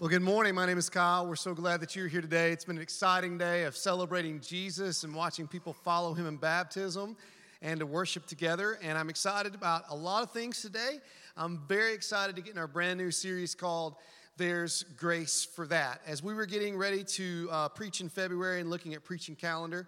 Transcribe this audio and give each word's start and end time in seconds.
Well, 0.00 0.08
good 0.08 0.22
morning. 0.22 0.54
My 0.54 0.64
name 0.64 0.78
is 0.78 0.88
Kyle. 0.88 1.26
We're 1.26 1.36
so 1.36 1.52
glad 1.52 1.82
that 1.82 1.94
you're 1.94 2.08
here 2.08 2.22
today. 2.22 2.52
It's 2.52 2.64
been 2.64 2.78
an 2.78 2.82
exciting 2.82 3.36
day 3.36 3.64
of 3.64 3.76
celebrating 3.76 4.40
Jesus 4.40 5.04
and 5.04 5.14
watching 5.14 5.46
people 5.46 5.74
follow 5.74 6.14
him 6.14 6.26
in 6.26 6.38
baptism 6.38 7.18
and 7.60 7.80
to 7.80 7.84
worship 7.84 8.24
together. 8.24 8.78
And 8.82 8.96
I'm 8.96 9.10
excited 9.10 9.54
about 9.54 9.84
a 9.90 9.94
lot 9.94 10.22
of 10.22 10.30
things 10.30 10.62
today. 10.62 11.00
I'm 11.36 11.60
very 11.68 11.92
excited 11.92 12.34
to 12.36 12.40
get 12.40 12.54
in 12.54 12.58
our 12.58 12.66
brand 12.66 12.98
new 12.98 13.10
series 13.10 13.54
called 13.54 13.96
There's 14.38 14.84
Grace 14.96 15.44
for 15.44 15.66
That. 15.66 16.00
As 16.06 16.22
we 16.22 16.32
were 16.32 16.46
getting 16.46 16.78
ready 16.78 17.04
to 17.04 17.48
uh, 17.52 17.68
preach 17.68 18.00
in 18.00 18.08
February 18.08 18.62
and 18.62 18.70
looking 18.70 18.94
at 18.94 19.04
preaching 19.04 19.36
calendar, 19.36 19.86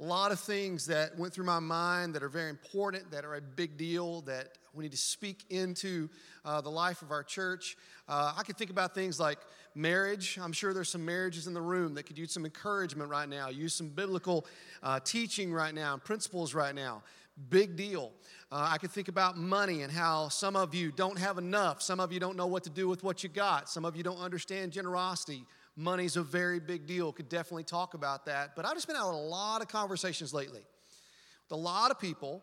a 0.00 0.04
lot 0.04 0.30
of 0.30 0.38
things 0.38 0.86
that 0.86 1.18
went 1.18 1.32
through 1.32 1.44
my 1.44 1.58
mind 1.58 2.14
that 2.14 2.22
are 2.22 2.28
very 2.28 2.50
important, 2.50 3.10
that 3.10 3.24
are 3.24 3.34
a 3.34 3.40
big 3.40 3.76
deal, 3.76 4.20
that 4.22 4.50
we 4.72 4.84
need 4.84 4.92
to 4.92 4.98
speak 4.98 5.44
into 5.50 6.08
uh, 6.44 6.60
the 6.60 6.68
life 6.68 7.02
of 7.02 7.10
our 7.10 7.24
church. 7.24 7.76
Uh, 8.08 8.32
I 8.36 8.44
could 8.44 8.56
think 8.56 8.70
about 8.70 8.94
things 8.94 9.18
like 9.18 9.38
marriage. 9.74 10.38
I'm 10.40 10.52
sure 10.52 10.72
there's 10.72 10.88
some 10.88 11.04
marriages 11.04 11.48
in 11.48 11.54
the 11.54 11.60
room 11.60 11.94
that 11.94 12.04
could 12.04 12.16
use 12.16 12.32
some 12.32 12.44
encouragement 12.44 13.10
right 13.10 13.28
now, 13.28 13.48
use 13.48 13.74
some 13.74 13.88
biblical 13.88 14.46
uh, 14.84 15.00
teaching 15.00 15.52
right 15.52 15.74
now, 15.74 15.96
principles 15.96 16.54
right 16.54 16.76
now. 16.76 17.02
Big 17.50 17.74
deal. 17.76 18.12
Uh, 18.52 18.68
I 18.70 18.78
could 18.78 18.92
think 18.92 19.08
about 19.08 19.36
money 19.36 19.82
and 19.82 19.92
how 19.92 20.28
some 20.28 20.54
of 20.54 20.74
you 20.74 20.92
don't 20.92 21.18
have 21.18 21.38
enough. 21.38 21.82
Some 21.82 21.98
of 21.98 22.12
you 22.12 22.20
don't 22.20 22.36
know 22.36 22.46
what 22.46 22.62
to 22.64 22.70
do 22.70 22.86
with 22.86 23.02
what 23.02 23.24
you 23.24 23.28
got. 23.28 23.68
Some 23.68 23.84
of 23.84 23.96
you 23.96 24.04
don't 24.04 24.18
understand 24.18 24.72
generosity. 24.72 25.44
Money's 25.78 26.16
a 26.16 26.22
very 26.22 26.58
big 26.58 26.86
deal. 26.86 27.12
Could 27.12 27.28
definitely 27.28 27.62
talk 27.62 27.94
about 27.94 28.26
that. 28.26 28.56
But 28.56 28.66
I've 28.66 28.74
just 28.74 28.88
been 28.88 28.96
out 28.96 29.14
a 29.14 29.16
lot 29.16 29.62
of 29.62 29.68
conversations 29.68 30.34
lately 30.34 30.60
with 30.60 31.52
a 31.52 31.56
lot 31.56 31.92
of 31.92 32.00
people 32.00 32.42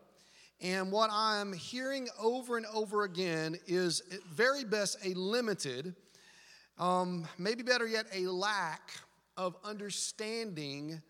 and 0.62 0.90
what 0.90 1.10
I'm 1.12 1.52
hearing 1.52 2.08
over 2.18 2.56
and 2.56 2.64
over 2.72 3.02
again 3.04 3.58
is, 3.66 4.02
at 4.10 4.22
very 4.24 4.64
best, 4.64 4.96
a 5.04 5.12
limited, 5.12 5.94
um, 6.78 7.28
maybe 7.36 7.62
better 7.62 7.86
yet, 7.86 8.06
a 8.14 8.26
lack 8.26 8.92
of 9.36 9.54
understanding 9.64 11.02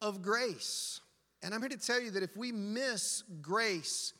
of 0.00 0.22
grace. 0.22 1.00
And 1.42 1.52
I'm 1.52 1.60
here 1.60 1.68
to 1.68 1.76
tell 1.76 2.00
you 2.00 2.10
that 2.12 2.22
if 2.22 2.34
we 2.38 2.52
miss 2.52 3.22
grace, 3.42 4.14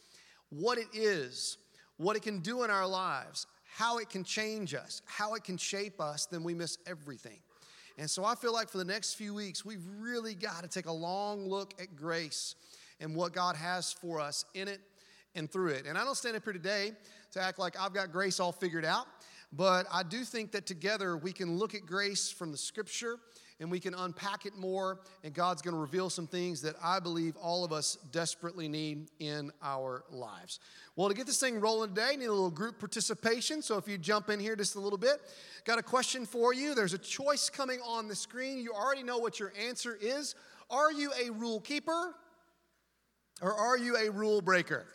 what 0.50 0.76
it 0.76 0.88
is, 0.92 1.56
what 1.96 2.16
it 2.16 2.22
can 2.22 2.40
do 2.40 2.62
in 2.62 2.70
our 2.70 2.86
lives, 2.86 3.46
how 3.76 3.98
it 3.98 4.10
can 4.10 4.24
change 4.24 4.74
us, 4.74 5.02
how 5.06 5.34
it 5.34 5.44
can 5.44 5.56
shape 5.56 6.00
us, 6.00 6.26
then 6.26 6.42
we 6.42 6.54
miss 6.54 6.78
everything. 6.86 7.38
And 7.98 8.08
so 8.10 8.24
I 8.24 8.34
feel 8.34 8.52
like 8.52 8.68
for 8.68 8.78
the 8.78 8.84
next 8.84 9.14
few 9.14 9.34
weeks, 9.34 9.64
we've 9.64 9.84
really 9.98 10.34
got 10.34 10.62
to 10.62 10.68
take 10.68 10.86
a 10.86 10.92
long 10.92 11.48
look 11.48 11.74
at 11.80 11.96
grace 11.96 12.54
and 13.00 13.14
what 13.14 13.32
God 13.32 13.56
has 13.56 13.92
for 13.92 14.20
us 14.20 14.44
in 14.54 14.68
it 14.68 14.80
and 15.34 15.50
through 15.50 15.68
it. 15.68 15.86
And 15.86 15.96
I 15.96 16.04
don't 16.04 16.16
stand 16.16 16.36
up 16.36 16.44
here 16.44 16.52
today 16.52 16.92
to 17.32 17.40
act 17.40 17.58
like 17.58 17.78
I've 17.78 17.92
got 17.92 18.12
grace 18.12 18.40
all 18.40 18.52
figured 18.52 18.84
out, 18.84 19.06
but 19.52 19.86
I 19.92 20.02
do 20.02 20.24
think 20.24 20.52
that 20.52 20.66
together 20.66 21.16
we 21.16 21.32
can 21.32 21.56
look 21.56 21.74
at 21.74 21.86
grace 21.86 22.30
from 22.30 22.52
the 22.52 22.58
scripture 22.58 23.18
and 23.60 23.70
we 23.70 23.78
can 23.78 23.94
unpack 23.94 24.46
it 24.46 24.56
more, 24.56 25.00
and 25.22 25.34
God's 25.34 25.62
going 25.62 25.74
to 25.74 25.80
reveal 25.80 26.10
some 26.10 26.26
things 26.26 26.62
that 26.62 26.74
I 26.82 26.98
believe 26.98 27.36
all 27.36 27.62
of 27.64 27.72
us 27.72 27.98
desperately 28.10 28.66
need 28.66 29.08
in 29.20 29.52
our 29.62 30.04
lives. 30.10 30.58
Well, 30.96 31.08
to 31.08 31.14
get 31.14 31.26
this 31.26 31.38
thing 31.38 31.60
rolling 31.60 31.90
today, 31.90 32.16
need 32.16 32.26
a 32.26 32.32
little 32.32 32.50
group 32.50 32.78
participation. 32.78 33.62
So 33.62 33.76
if 33.76 33.86
you 33.86 33.98
jump 33.98 34.30
in 34.30 34.40
here 34.40 34.56
just 34.56 34.74
a 34.74 34.80
little 34.80 34.98
bit, 34.98 35.20
got 35.64 35.78
a 35.78 35.82
question 35.82 36.26
for 36.26 36.52
you. 36.54 36.74
There's 36.74 36.94
a 36.94 36.98
choice 36.98 37.50
coming 37.50 37.80
on 37.86 38.08
the 38.08 38.16
screen. 38.16 38.58
You 38.58 38.72
already 38.72 39.02
know 39.02 39.18
what 39.18 39.38
your 39.38 39.52
answer 39.68 39.96
is. 40.00 40.34
Are 40.70 40.90
you 40.90 41.12
a 41.22 41.30
rule 41.30 41.60
keeper? 41.60 42.14
Or 43.42 43.54
are 43.54 43.78
you 43.78 43.96
a 43.96 44.10
rule 44.10 44.40
breaker? 44.42 44.86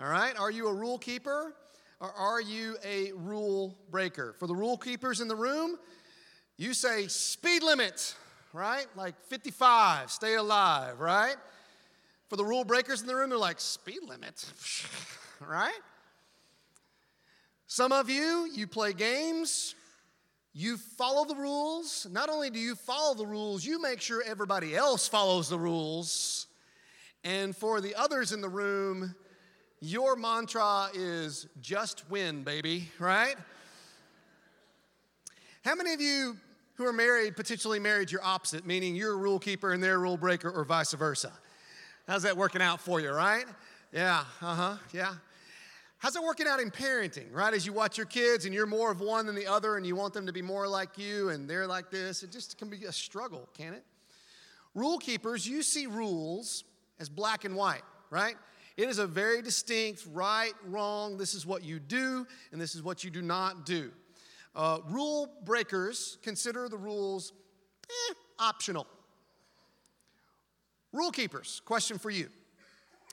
All 0.00 0.08
right, 0.08 0.38
are 0.38 0.50
you 0.50 0.68
a 0.68 0.74
rule 0.74 0.98
keeper 0.98 1.54
or 2.00 2.10
are 2.12 2.40
you 2.40 2.76
a 2.84 3.12
rule 3.12 3.76
breaker? 3.90 4.34
For 4.38 4.46
the 4.46 4.54
rule 4.54 4.78
keepers 4.78 5.20
in 5.20 5.28
the 5.28 5.36
room, 5.36 5.78
you 6.60 6.74
say 6.74 7.06
speed 7.06 7.62
limit, 7.62 8.14
right? 8.52 8.84
Like 8.94 9.14
55, 9.28 10.10
stay 10.10 10.34
alive, 10.34 11.00
right? 11.00 11.36
For 12.28 12.36
the 12.36 12.44
rule 12.44 12.64
breakers 12.64 13.00
in 13.00 13.06
the 13.06 13.16
room, 13.16 13.30
they're 13.30 13.38
like 13.38 13.58
speed 13.58 14.00
limit, 14.06 14.44
right? 15.40 15.80
Some 17.66 17.92
of 17.92 18.10
you, 18.10 18.46
you 18.54 18.66
play 18.66 18.92
games, 18.92 19.74
you 20.52 20.76
follow 20.76 21.24
the 21.24 21.34
rules. 21.34 22.06
Not 22.10 22.28
only 22.28 22.50
do 22.50 22.58
you 22.58 22.74
follow 22.74 23.14
the 23.14 23.26
rules, 23.26 23.64
you 23.64 23.80
make 23.80 24.02
sure 24.02 24.22
everybody 24.26 24.76
else 24.76 25.08
follows 25.08 25.48
the 25.48 25.58
rules. 25.58 26.46
And 27.24 27.56
for 27.56 27.80
the 27.80 27.94
others 27.94 28.32
in 28.32 28.42
the 28.42 28.50
room, 28.50 29.14
your 29.80 30.14
mantra 30.14 30.88
is 30.92 31.46
just 31.62 32.10
win, 32.10 32.42
baby, 32.42 32.90
right? 32.98 33.36
How 35.64 35.74
many 35.74 35.94
of 35.94 36.02
you 36.02 36.36
who 36.80 36.86
are 36.86 36.94
married, 36.94 37.36
potentially 37.36 37.78
married, 37.78 38.10
you're 38.10 38.24
opposite, 38.24 38.64
meaning 38.64 38.96
you're 38.96 39.12
a 39.12 39.16
rule 39.16 39.38
keeper 39.38 39.72
and 39.72 39.82
they're 39.82 39.96
a 39.96 39.98
rule 39.98 40.16
breaker, 40.16 40.50
or 40.50 40.64
vice 40.64 40.94
versa? 40.94 41.30
How's 42.08 42.22
that 42.22 42.38
working 42.38 42.62
out 42.62 42.80
for 42.80 43.00
you, 43.00 43.10
right? 43.10 43.44
Yeah, 43.92 44.24
uh 44.40 44.54
huh, 44.54 44.76
yeah. 44.90 45.12
How's 45.98 46.16
it 46.16 46.22
working 46.22 46.46
out 46.46 46.58
in 46.58 46.70
parenting, 46.70 47.26
right? 47.32 47.52
As 47.52 47.66
you 47.66 47.74
watch 47.74 47.98
your 47.98 48.06
kids 48.06 48.46
and 48.46 48.54
you're 48.54 48.64
more 48.64 48.90
of 48.90 49.02
one 49.02 49.26
than 49.26 49.34
the 49.34 49.46
other 49.46 49.76
and 49.76 49.86
you 49.86 49.94
want 49.94 50.14
them 50.14 50.24
to 50.24 50.32
be 50.32 50.40
more 50.40 50.66
like 50.66 50.96
you 50.96 51.28
and 51.28 51.46
they're 51.46 51.66
like 51.66 51.90
this, 51.90 52.22
it 52.22 52.32
just 52.32 52.56
can 52.56 52.70
be 52.70 52.86
a 52.86 52.92
struggle, 52.92 53.46
can 53.52 53.74
it? 53.74 53.84
Rule 54.74 54.96
keepers, 54.96 55.46
you 55.46 55.62
see 55.62 55.86
rules 55.86 56.64
as 56.98 57.10
black 57.10 57.44
and 57.44 57.54
white, 57.54 57.82
right? 58.08 58.36
It 58.78 58.88
is 58.88 58.98
a 58.98 59.06
very 59.06 59.42
distinct 59.42 60.06
right, 60.10 60.54
wrong, 60.64 61.18
this 61.18 61.34
is 61.34 61.44
what 61.44 61.62
you 61.62 61.78
do, 61.78 62.26
and 62.52 62.58
this 62.58 62.74
is 62.74 62.82
what 62.82 63.04
you 63.04 63.10
do 63.10 63.20
not 63.20 63.66
do. 63.66 63.92
Uh, 64.54 64.78
rule 64.88 65.28
breakers 65.44 66.18
consider 66.22 66.68
the 66.68 66.76
rules 66.76 67.32
eh, 67.88 68.14
optional. 68.38 68.86
Rule 70.92 71.10
keepers, 71.10 71.62
question 71.64 71.98
for 71.98 72.10
you 72.10 72.28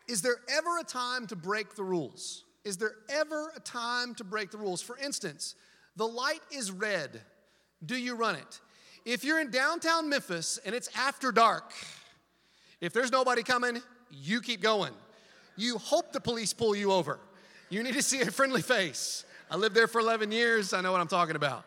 Is 0.08 0.22
there 0.22 0.38
ever 0.50 0.80
a 0.80 0.84
time 0.84 1.28
to 1.28 1.36
break 1.36 1.76
the 1.76 1.84
rules? 1.84 2.44
Is 2.64 2.78
there 2.78 2.96
ever 3.10 3.52
a 3.56 3.60
time 3.60 4.14
to 4.16 4.24
break 4.24 4.52
the 4.52 4.58
rules? 4.58 4.82
For 4.82 4.98
instance, 4.98 5.56
the 5.96 6.08
light 6.08 6.42
is 6.52 6.72
red. 6.72 7.22
Do 7.86 7.96
you 7.96 8.16
run 8.16 8.36
it? 8.36 8.60
If 9.06 9.24
you're 9.24 9.40
in 9.40 9.52
downtown 9.52 10.10
Memphis 10.10 10.60
and 10.66 10.76
it's 10.76 10.90
after 10.98 11.32
dark, 11.32 11.72
if 12.82 12.92
there's 12.92 13.12
nobody 13.12 13.42
coming, 13.42 13.82
you 14.12 14.42
keep 14.42 14.62
going. 14.62 14.92
You 15.56 15.78
hope 15.78 16.12
the 16.12 16.20
police 16.20 16.54
pull 16.54 16.76
you 16.76 16.92
over. 16.92 17.20
You 17.70 17.84
need 17.84 17.94
to 17.94 18.04
see 18.04 18.22
a 18.22 18.32
friendly 18.32 18.62
face. 18.62 19.24
I 19.50 19.56
lived 19.56 19.76
there 19.76 19.88
for 19.88 20.00
11 20.00 20.32
years, 20.32 20.74
I 20.74 20.82
know 20.82 20.92
what 20.92 21.00
I'm 21.00 21.08
talking 21.08 21.36
about. 21.36 21.64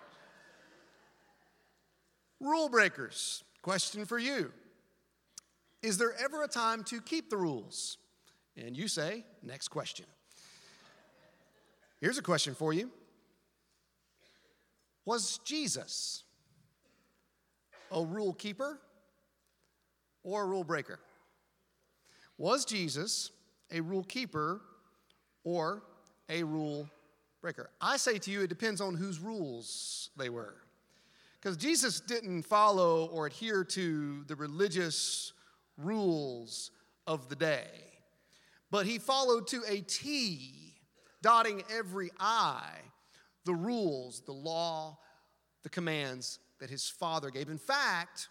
Rule 2.38 2.68
breakers, 2.68 3.42
question 3.62 4.04
for 4.04 4.18
you. 4.18 4.52
Is 5.82 5.96
there 5.96 6.14
ever 6.22 6.42
a 6.42 6.48
time 6.48 6.84
to 6.84 7.00
keep 7.00 7.30
the 7.30 7.36
rules? 7.36 7.96
And 8.56 8.76
you 8.76 8.88
say, 8.88 9.24
next 9.42 9.68
question. 9.68 10.04
Here's 12.00 12.18
a 12.18 12.22
question 12.22 12.54
for 12.54 12.72
you 12.72 12.90
Was 15.06 15.38
Jesus 15.44 16.24
a 17.90 18.04
rule 18.04 18.34
keeper 18.34 18.78
or 20.22 20.42
a 20.42 20.46
rule 20.46 20.64
breaker? 20.64 20.98
Was 22.36 22.64
Jesus 22.64 23.30
a 23.70 23.80
rule 23.80 24.04
keeper 24.04 24.60
or 25.44 25.82
a 26.28 26.42
rule 26.42 26.88
breaker? 27.40 27.70
I 27.80 27.96
say 27.96 28.18
to 28.18 28.30
you, 28.30 28.42
it 28.42 28.48
depends 28.48 28.80
on 28.80 28.94
whose 28.94 29.18
rules 29.18 30.10
they 30.16 30.28
were. 30.28 30.54
Because 31.40 31.56
Jesus 31.56 32.00
didn't 32.00 32.42
follow 32.42 33.06
or 33.06 33.26
adhere 33.26 33.64
to 33.64 34.24
the 34.24 34.36
religious 34.36 35.32
rules 35.78 36.70
of 37.06 37.28
the 37.28 37.36
day, 37.36 37.70
but 38.70 38.84
he 38.86 38.98
followed 38.98 39.46
to 39.48 39.62
a 39.66 39.80
T, 39.80 40.74
dotting 41.22 41.62
every 41.74 42.10
I, 42.20 42.62
the 43.46 43.54
rules, 43.54 44.20
the 44.20 44.32
law, 44.32 44.98
the 45.62 45.70
commands 45.70 46.38
that 46.60 46.68
his 46.68 46.88
father 46.88 47.30
gave. 47.30 47.48
In 47.48 47.58
fact, 47.58 48.28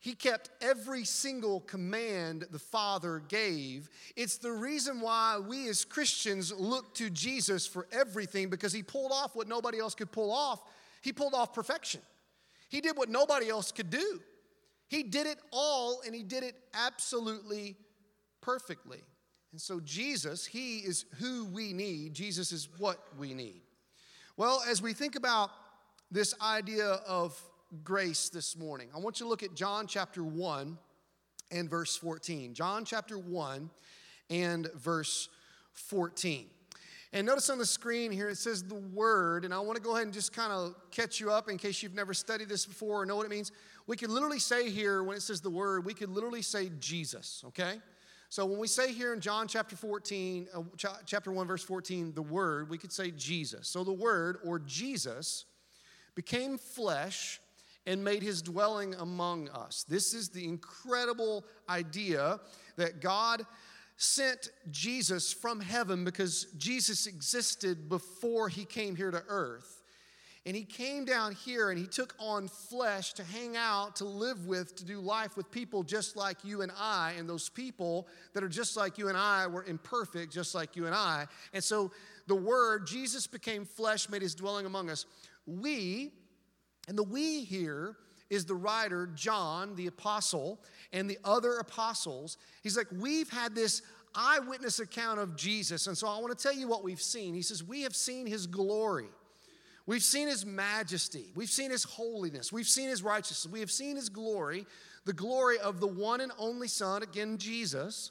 he 0.00 0.14
kept 0.14 0.48
every 0.62 1.04
single 1.04 1.60
command 1.60 2.46
the 2.50 2.58
Father 2.58 3.22
gave. 3.28 3.90
It's 4.16 4.38
the 4.38 4.50
reason 4.50 5.02
why 5.02 5.38
we 5.38 5.68
as 5.68 5.84
Christians 5.84 6.52
look 6.52 6.94
to 6.94 7.10
Jesus 7.10 7.66
for 7.66 7.86
everything 7.92 8.48
because 8.48 8.72
he 8.72 8.82
pulled 8.82 9.12
off 9.12 9.36
what 9.36 9.46
nobody 9.46 9.78
else 9.78 9.94
could 9.94 10.10
pull 10.10 10.32
off. 10.32 10.62
He 11.02 11.12
pulled 11.12 11.34
off 11.34 11.52
perfection. 11.52 12.00
He 12.70 12.80
did 12.80 12.96
what 12.96 13.10
nobody 13.10 13.50
else 13.50 13.72
could 13.72 13.90
do. 13.90 14.20
He 14.88 15.02
did 15.02 15.26
it 15.26 15.38
all 15.52 16.00
and 16.06 16.14
he 16.14 16.22
did 16.22 16.44
it 16.44 16.54
absolutely 16.72 17.76
perfectly. 18.40 19.02
And 19.52 19.60
so, 19.60 19.80
Jesus, 19.80 20.46
he 20.46 20.78
is 20.78 21.04
who 21.18 21.44
we 21.44 21.74
need. 21.74 22.14
Jesus 22.14 22.52
is 22.52 22.68
what 22.78 23.04
we 23.18 23.34
need. 23.34 23.60
Well, 24.38 24.62
as 24.66 24.80
we 24.80 24.94
think 24.94 25.14
about 25.16 25.50
this 26.10 26.34
idea 26.40 26.86
of 27.06 27.38
grace 27.84 28.28
this 28.28 28.56
morning. 28.56 28.88
I 28.94 28.98
want 28.98 29.20
you 29.20 29.26
to 29.26 29.30
look 29.30 29.42
at 29.42 29.54
John 29.54 29.86
chapter 29.86 30.24
1 30.24 30.76
and 31.50 31.70
verse 31.70 31.96
14. 31.96 32.54
John 32.54 32.84
chapter 32.84 33.18
1 33.18 33.70
and 34.28 34.70
verse 34.74 35.28
14. 35.72 36.46
And 37.12 37.26
notice 37.26 37.50
on 37.50 37.58
the 37.58 37.66
screen 37.66 38.12
here 38.12 38.28
it 38.28 38.38
says 38.38 38.62
the 38.62 38.76
word, 38.76 39.44
and 39.44 39.52
I 39.52 39.58
want 39.58 39.76
to 39.76 39.82
go 39.82 39.94
ahead 39.94 40.04
and 40.04 40.14
just 40.14 40.32
kind 40.32 40.52
of 40.52 40.74
catch 40.90 41.18
you 41.18 41.30
up 41.30 41.48
in 41.48 41.58
case 41.58 41.82
you've 41.82 41.94
never 41.94 42.14
studied 42.14 42.48
this 42.48 42.66
before 42.66 43.02
or 43.02 43.06
know 43.06 43.16
what 43.16 43.26
it 43.26 43.30
means. 43.30 43.50
We 43.86 43.96
could 43.96 44.10
literally 44.10 44.38
say 44.38 44.70
here, 44.70 45.02
when 45.02 45.16
it 45.16 45.22
says 45.22 45.40
the 45.40 45.50
word, 45.50 45.84
we 45.84 45.94
could 45.94 46.10
literally 46.10 46.42
say 46.42 46.70
Jesus, 46.78 47.42
okay? 47.48 47.80
So 48.28 48.46
when 48.46 48.60
we 48.60 48.68
say 48.68 48.92
here 48.92 49.12
in 49.12 49.20
John 49.20 49.48
chapter 49.48 49.74
14, 49.74 50.48
uh, 50.54 50.62
ch- 50.76 50.86
chapter 51.04 51.32
1, 51.32 51.48
verse 51.48 51.64
14, 51.64 52.12
the 52.14 52.22
word, 52.22 52.70
we 52.70 52.78
could 52.78 52.92
say 52.92 53.10
Jesus. 53.10 53.66
So 53.66 53.82
the 53.82 53.92
word, 53.92 54.38
or 54.44 54.60
Jesus, 54.60 55.46
became 56.14 56.58
flesh 56.58 57.40
and 57.86 58.04
made 58.04 58.22
his 58.22 58.42
dwelling 58.42 58.94
among 58.94 59.48
us. 59.50 59.84
This 59.88 60.14
is 60.14 60.28
the 60.28 60.44
incredible 60.44 61.44
idea 61.68 62.40
that 62.76 63.00
God 63.00 63.44
sent 63.96 64.50
Jesus 64.70 65.32
from 65.32 65.60
heaven 65.60 66.04
because 66.04 66.46
Jesus 66.56 67.06
existed 67.06 67.88
before 67.88 68.48
he 68.48 68.64
came 68.64 68.96
here 68.96 69.10
to 69.10 69.22
earth. 69.28 69.80
And 70.46 70.56
he 70.56 70.64
came 70.64 71.04
down 71.04 71.32
here 71.32 71.68
and 71.68 71.78
he 71.78 71.86
took 71.86 72.14
on 72.18 72.48
flesh 72.48 73.12
to 73.14 73.24
hang 73.24 73.58
out, 73.58 73.96
to 73.96 74.06
live 74.06 74.46
with, 74.46 74.74
to 74.76 74.86
do 74.86 74.98
life 74.98 75.36
with 75.36 75.50
people 75.50 75.82
just 75.82 76.16
like 76.16 76.42
you 76.44 76.62
and 76.62 76.72
I. 76.78 77.12
And 77.18 77.28
those 77.28 77.50
people 77.50 78.08
that 78.32 78.42
are 78.42 78.48
just 78.48 78.74
like 78.74 78.96
you 78.96 79.08
and 79.08 79.18
I 79.18 79.46
were 79.46 79.64
imperfect, 79.64 80.32
just 80.32 80.54
like 80.54 80.76
you 80.76 80.86
and 80.86 80.94
I. 80.94 81.26
And 81.52 81.62
so 81.62 81.90
the 82.26 82.34
word, 82.34 82.86
Jesus 82.86 83.26
became 83.26 83.66
flesh, 83.66 84.08
made 84.08 84.22
his 84.22 84.34
dwelling 84.34 84.64
among 84.64 84.88
us. 84.88 85.04
We, 85.46 86.12
and 86.90 86.98
the 86.98 87.04
we 87.04 87.44
here 87.44 87.94
is 88.30 88.44
the 88.44 88.54
writer, 88.56 89.06
John, 89.14 89.76
the 89.76 89.86
apostle, 89.86 90.58
and 90.92 91.08
the 91.08 91.18
other 91.24 91.58
apostles. 91.58 92.36
He's 92.64 92.76
like, 92.76 92.88
We've 92.92 93.30
had 93.30 93.54
this 93.54 93.82
eyewitness 94.12 94.80
account 94.80 95.20
of 95.20 95.36
Jesus. 95.36 95.86
And 95.86 95.96
so 95.96 96.08
I 96.08 96.18
want 96.18 96.36
to 96.36 96.42
tell 96.42 96.52
you 96.52 96.66
what 96.66 96.82
we've 96.82 97.00
seen. 97.00 97.32
He 97.32 97.42
says, 97.42 97.62
We 97.62 97.82
have 97.82 97.94
seen 97.94 98.26
his 98.26 98.48
glory. 98.48 99.06
We've 99.86 100.02
seen 100.02 100.26
his 100.26 100.44
majesty. 100.44 101.26
We've 101.36 101.48
seen 101.48 101.70
his 101.70 101.84
holiness. 101.84 102.52
We've 102.52 102.66
seen 102.66 102.88
his 102.88 103.04
righteousness. 103.04 103.52
We 103.52 103.60
have 103.60 103.70
seen 103.70 103.94
his 103.94 104.08
glory, 104.08 104.66
the 105.04 105.12
glory 105.12 105.60
of 105.60 105.78
the 105.78 105.86
one 105.86 106.20
and 106.20 106.32
only 106.38 106.66
Son, 106.66 107.04
again, 107.04 107.38
Jesus, 107.38 108.10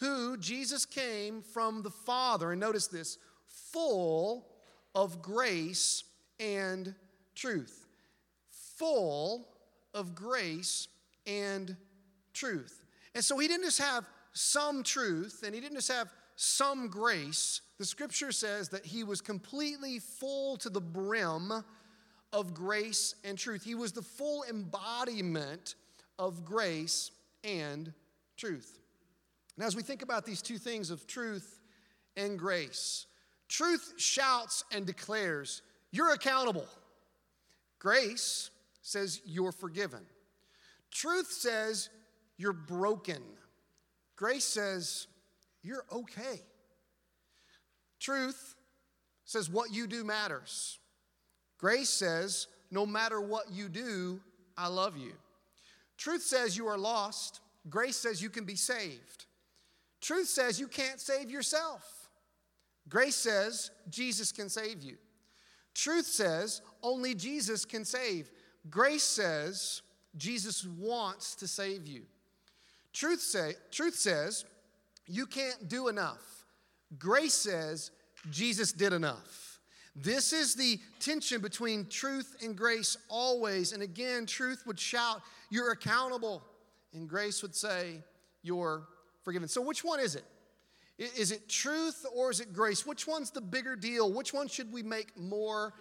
who 0.00 0.36
Jesus 0.36 0.84
came 0.84 1.40
from 1.40 1.82
the 1.82 1.90
Father. 1.90 2.52
And 2.52 2.60
notice 2.60 2.88
this 2.88 3.16
full 3.72 4.48
of 4.94 5.22
grace 5.22 6.04
and 6.38 6.94
truth 7.34 7.85
full 8.76 9.48
of 9.94 10.14
grace 10.14 10.88
and 11.26 11.76
truth. 12.32 12.84
And 13.14 13.24
so 13.24 13.38
he 13.38 13.48
didn't 13.48 13.64
just 13.64 13.80
have 13.80 14.04
some 14.32 14.82
truth 14.82 15.42
and 15.44 15.54
he 15.54 15.60
didn't 15.60 15.76
just 15.76 15.90
have 15.90 16.12
some 16.36 16.88
grace. 16.88 17.62
The 17.78 17.86
scripture 17.86 18.30
says 18.30 18.68
that 18.68 18.84
he 18.84 19.02
was 19.04 19.20
completely 19.20 19.98
full 19.98 20.58
to 20.58 20.68
the 20.68 20.80
brim 20.80 21.52
of 22.32 22.54
grace 22.54 23.14
and 23.24 23.38
truth. 23.38 23.64
He 23.64 23.74
was 23.74 23.92
the 23.92 24.02
full 24.02 24.44
embodiment 24.48 25.74
of 26.18 26.44
grace 26.44 27.10
and 27.42 27.92
truth. 28.36 28.78
Now, 29.56 29.66
as 29.66 29.74
we 29.74 29.82
think 29.82 30.02
about 30.02 30.26
these 30.26 30.42
two 30.42 30.58
things 30.58 30.90
of 30.90 31.06
truth 31.06 31.60
and 32.16 32.38
grace, 32.38 33.06
truth 33.48 33.94
shouts 33.96 34.64
and 34.72 34.84
declares, 34.84 35.62
You're 35.90 36.12
accountable. 36.12 36.66
Grace 37.78 38.50
says 38.86 39.20
you're 39.24 39.50
forgiven. 39.50 40.00
Truth 40.92 41.32
says 41.32 41.90
you're 42.36 42.52
broken. 42.52 43.20
Grace 44.14 44.44
says 44.44 45.08
you're 45.64 45.84
okay. 45.92 46.40
Truth 47.98 48.54
says 49.24 49.50
what 49.50 49.72
you 49.74 49.88
do 49.88 50.04
matters. 50.04 50.78
Grace 51.58 51.88
says 51.88 52.46
no 52.70 52.86
matter 52.86 53.20
what 53.20 53.50
you 53.50 53.68
do, 53.68 54.20
I 54.56 54.68
love 54.68 54.96
you. 54.96 55.14
Truth 55.98 56.22
says 56.22 56.56
you 56.56 56.68
are 56.68 56.78
lost. 56.78 57.40
Grace 57.68 57.96
says 57.96 58.22
you 58.22 58.30
can 58.30 58.44
be 58.44 58.54
saved. 58.54 59.26
Truth 60.00 60.28
says 60.28 60.60
you 60.60 60.68
can't 60.68 61.00
save 61.00 61.28
yourself. 61.28 62.08
Grace 62.88 63.16
says 63.16 63.72
Jesus 63.90 64.30
can 64.30 64.48
save 64.48 64.80
you. 64.84 64.96
Truth 65.74 66.06
says 66.06 66.62
only 66.84 67.16
Jesus 67.16 67.64
can 67.64 67.84
save. 67.84 68.30
Grace 68.70 69.04
says 69.04 69.82
Jesus 70.16 70.64
wants 70.64 71.34
to 71.36 71.48
save 71.48 71.86
you. 71.86 72.02
Truth, 72.92 73.20
say, 73.20 73.54
truth 73.70 73.94
says 73.94 74.44
you 75.06 75.26
can't 75.26 75.68
do 75.68 75.88
enough. 75.88 76.44
Grace 76.98 77.34
says 77.34 77.90
Jesus 78.30 78.72
did 78.72 78.92
enough. 78.92 79.60
This 79.94 80.32
is 80.32 80.54
the 80.54 80.78
tension 81.00 81.40
between 81.40 81.86
truth 81.88 82.36
and 82.42 82.56
grace 82.56 82.96
always. 83.08 83.72
And 83.72 83.82
again, 83.82 84.26
truth 84.26 84.62
would 84.66 84.78
shout, 84.78 85.22
You're 85.50 85.72
accountable. 85.72 86.42
And 86.92 87.08
grace 87.08 87.42
would 87.42 87.54
say, 87.54 88.02
You're 88.42 88.86
forgiven. 89.22 89.48
So, 89.48 89.62
which 89.62 89.84
one 89.84 90.00
is 90.00 90.14
it? 90.14 90.24
Is 90.98 91.30
it 91.30 91.48
truth 91.48 92.06
or 92.14 92.30
is 92.30 92.40
it 92.40 92.52
grace? 92.54 92.86
Which 92.86 93.06
one's 93.06 93.30
the 93.30 93.40
bigger 93.40 93.76
deal? 93.76 94.10
Which 94.10 94.32
one 94.32 94.48
should 94.48 94.72
we 94.72 94.82
make 94.82 95.18
more 95.18 95.74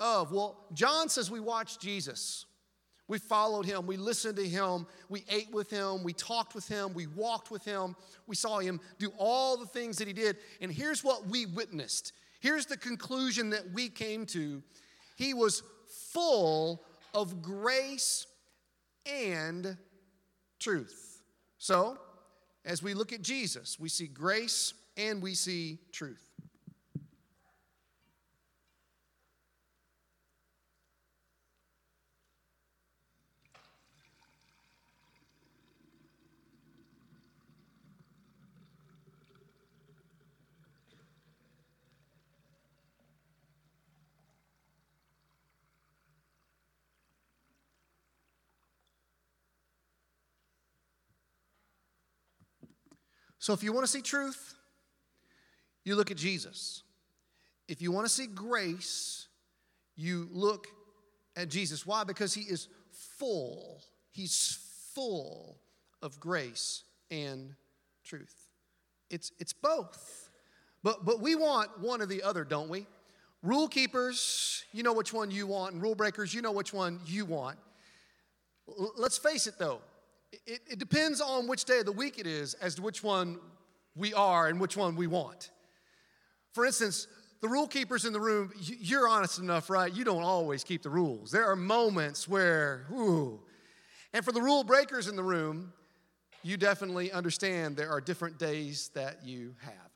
of? 0.00 0.32
Well, 0.32 0.66
John 0.72 1.08
says 1.08 1.30
we 1.30 1.40
watched 1.40 1.80
Jesus. 1.80 2.46
We 3.08 3.18
followed 3.18 3.66
him. 3.66 3.86
We 3.86 3.96
listened 3.96 4.36
to 4.36 4.46
him. 4.46 4.86
We 5.08 5.24
ate 5.30 5.52
with 5.52 5.70
him. 5.70 6.02
We 6.02 6.12
talked 6.12 6.54
with 6.54 6.66
him. 6.66 6.92
We 6.92 7.06
walked 7.06 7.50
with 7.50 7.64
him. 7.64 7.94
We 8.26 8.34
saw 8.34 8.58
him 8.58 8.80
do 8.98 9.12
all 9.16 9.56
the 9.56 9.66
things 9.66 9.98
that 9.98 10.08
he 10.08 10.12
did. 10.12 10.38
And 10.60 10.72
here's 10.72 11.04
what 11.04 11.26
we 11.26 11.46
witnessed. 11.46 12.12
Here's 12.40 12.66
the 12.66 12.76
conclusion 12.76 13.50
that 13.50 13.72
we 13.72 13.88
came 13.88 14.26
to. 14.26 14.62
He 15.16 15.34
was 15.34 15.62
full 16.12 16.82
of 17.14 17.42
grace 17.42 18.26
and 19.06 19.76
truth. 20.58 21.22
So, 21.58 21.98
as 22.64 22.82
we 22.82 22.94
look 22.94 23.12
at 23.12 23.22
Jesus, 23.22 23.78
we 23.78 23.88
see 23.88 24.08
grace 24.08 24.74
and 24.96 25.22
we 25.22 25.34
see 25.34 25.78
truth. 25.92 26.25
So 53.46 53.52
if 53.52 53.62
you 53.62 53.72
want 53.72 53.86
to 53.86 53.92
see 53.92 54.02
truth, 54.02 54.56
you 55.84 55.94
look 55.94 56.10
at 56.10 56.16
Jesus. 56.16 56.82
If 57.68 57.80
you 57.80 57.92
want 57.92 58.04
to 58.04 58.12
see 58.12 58.26
grace, 58.26 59.28
you 59.94 60.28
look 60.32 60.66
at 61.36 61.48
Jesus. 61.48 61.86
Why? 61.86 62.02
Because 62.02 62.34
he 62.34 62.40
is 62.40 62.66
full. 62.90 63.84
He's 64.10 64.58
full 64.96 65.60
of 66.02 66.18
grace 66.18 66.82
and 67.12 67.54
truth. 68.02 68.34
It's, 69.10 69.30
it's 69.38 69.52
both. 69.52 70.28
But, 70.82 71.04
but 71.04 71.20
we 71.20 71.36
want 71.36 71.70
one 71.78 72.02
or 72.02 72.06
the 72.06 72.24
other, 72.24 72.42
don't 72.42 72.68
we? 72.68 72.84
Rule 73.44 73.68
keepers, 73.68 74.64
you 74.72 74.82
know 74.82 74.92
which 74.92 75.12
one 75.12 75.30
you 75.30 75.46
want, 75.46 75.72
and 75.72 75.80
rule 75.80 75.94
breakers, 75.94 76.34
you 76.34 76.42
know 76.42 76.50
which 76.50 76.72
one 76.72 76.98
you 77.06 77.24
want. 77.24 77.58
L- 78.68 78.94
let's 78.96 79.18
face 79.18 79.46
it 79.46 79.54
though, 79.56 79.82
it, 80.46 80.60
it 80.66 80.78
depends 80.78 81.20
on 81.20 81.46
which 81.46 81.64
day 81.64 81.80
of 81.80 81.86
the 81.86 81.92
week 81.92 82.18
it 82.18 82.26
is 82.26 82.54
as 82.54 82.74
to 82.76 82.82
which 82.82 83.02
one 83.02 83.38
we 83.94 84.12
are 84.14 84.48
and 84.48 84.60
which 84.60 84.76
one 84.76 84.96
we 84.96 85.06
want. 85.06 85.50
For 86.52 86.64
instance, 86.64 87.06
the 87.40 87.48
rule 87.48 87.66
keepers 87.66 88.04
in 88.04 88.12
the 88.12 88.20
room, 88.20 88.52
you're 88.58 89.08
honest 89.08 89.38
enough, 89.38 89.68
right? 89.68 89.92
You 89.92 90.04
don't 90.04 90.22
always 90.22 90.64
keep 90.64 90.82
the 90.82 90.90
rules. 90.90 91.30
There 91.30 91.46
are 91.46 91.56
moments 91.56 92.26
where, 92.26 92.86
whoo. 92.90 93.40
And 94.12 94.24
for 94.24 94.32
the 94.32 94.40
rule 94.40 94.64
breakers 94.64 95.08
in 95.08 95.16
the 95.16 95.22
room, 95.22 95.72
you 96.42 96.56
definitely 96.56 97.12
understand 97.12 97.76
there 97.76 97.90
are 97.90 98.00
different 98.00 98.38
days 98.38 98.90
that 98.94 99.24
you 99.24 99.54
have. 99.60 99.90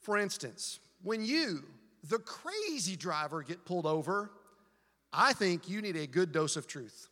For 0.00 0.16
instance, 0.16 0.78
when 1.02 1.24
you, 1.24 1.64
the 2.08 2.18
crazy 2.18 2.96
driver, 2.96 3.42
get 3.42 3.64
pulled 3.64 3.86
over, 3.86 4.30
I 5.12 5.32
think 5.32 5.68
you 5.68 5.82
need 5.82 5.96
a 5.96 6.06
good 6.06 6.32
dose 6.32 6.56
of 6.56 6.66
truth. 6.66 7.08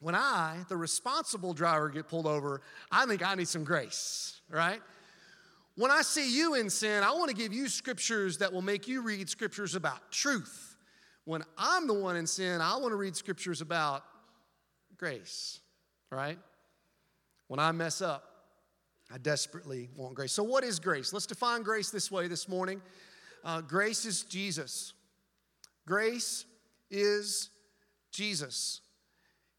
When 0.00 0.14
I, 0.14 0.58
the 0.68 0.76
responsible 0.76 1.54
driver, 1.54 1.88
get 1.88 2.08
pulled 2.08 2.26
over, 2.26 2.60
I 2.90 3.06
think 3.06 3.26
I 3.26 3.34
need 3.34 3.48
some 3.48 3.64
grace, 3.64 4.40
right? 4.48 4.80
When 5.74 5.90
I 5.90 6.02
see 6.02 6.36
you 6.36 6.54
in 6.54 6.70
sin, 6.70 7.02
I 7.02 7.12
want 7.12 7.30
to 7.30 7.36
give 7.36 7.52
you 7.52 7.68
scriptures 7.68 8.38
that 8.38 8.52
will 8.52 8.62
make 8.62 8.86
you 8.88 9.02
read 9.02 9.28
scriptures 9.28 9.74
about 9.74 10.10
truth. 10.10 10.76
When 11.24 11.42
I'm 11.56 11.86
the 11.86 11.94
one 11.94 12.16
in 12.16 12.26
sin, 12.26 12.60
I 12.60 12.76
want 12.76 12.92
to 12.92 12.96
read 12.96 13.14
scriptures 13.14 13.60
about 13.60 14.02
grace, 14.96 15.60
right? 16.10 16.38
When 17.48 17.60
I 17.60 17.72
mess 17.72 18.00
up, 18.00 18.24
I 19.12 19.18
desperately 19.18 19.88
want 19.96 20.14
grace. 20.14 20.32
So, 20.32 20.42
what 20.42 20.64
is 20.64 20.78
grace? 20.78 21.12
Let's 21.12 21.26
define 21.26 21.62
grace 21.62 21.90
this 21.90 22.10
way 22.10 22.28
this 22.28 22.48
morning. 22.48 22.82
Uh, 23.44 23.60
grace 23.60 24.04
is 24.04 24.22
Jesus. 24.24 24.92
Grace 25.86 26.44
is 26.90 27.50
Jesus. 28.10 28.80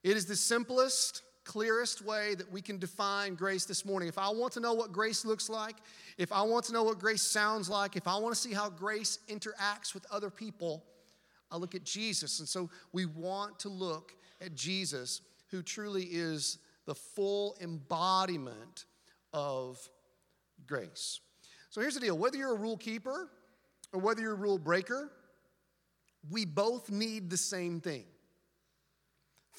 It 0.04 0.16
is 0.16 0.26
the 0.26 0.36
simplest, 0.36 1.24
clearest 1.44 2.04
way 2.04 2.36
that 2.36 2.52
we 2.52 2.62
can 2.62 2.78
define 2.78 3.36
grace 3.36 3.66
this 3.66 3.86
morning. 3.86 4.08
If 4.08 4.18
I 4.18 4.30
want 4.30 4.54
to 4.54 4.60
know 4.60 4.74
what 4.74 4.92
grace 4.92 5.26
looks 5.26 5.50
like, 5.50 5.76
if 6.18 6.32
I 6.32 6.42
want 6.42 6.66
to 6.66 6.74
know 6.74 6.84
what 6.84 7.00
grace 7.00 7.22
sounds 7.22 7.70
like, 7.70 7.96
if 7.96 8.08
I 8.08 8.18
want 8.18 8.36
to 8.36 8.40
see 8.40 8.54
how 8.54 8.70
grace 8.70 9.20
interacts 9.28 9.94
with 9.94 10.06
other 10.12 10.30
people, 10.30 10.86
I 11.52 11.58
look 11.58 11.76
at 11.76 11.84
Jesus. 11.84 12.40
And 12.40 12.48
so 12.48 12.70
we 12.94 13.06
want 13.06 13.60
to 13.60 13.70
look 13.70 14.14
at 14.42 14.56
Jesus, 14.56 15.22
who 15.50 15.62
truly 15.62 16.04
is 16.04 16.60
the 16.86 16.96
full 16.96 17.56
embodiment 17.62 18.86
of 19.34 19.80
grace. 20.66 21.20
So 21.70 21.82
here's 21.82 21.96
the 21.96 22.00
deal 22.00 22.18
whether 22.18 22.38
you're 22.38 22.56
a 22.56 22.60
rule 22.60 22.78
keeper 22.78 23.30
or 23.92 24.00
whether 24.00 24.22
you're 24.22 24.34
a 24.34 24.36
rule 24.36 24.58
breaker, 24.58 25.12
we 26.30 26.46
both 26.46 26.90
need 26.90 27.30
the 27.30 27.38
same 27.38 27.82
thing. 27.82 28.06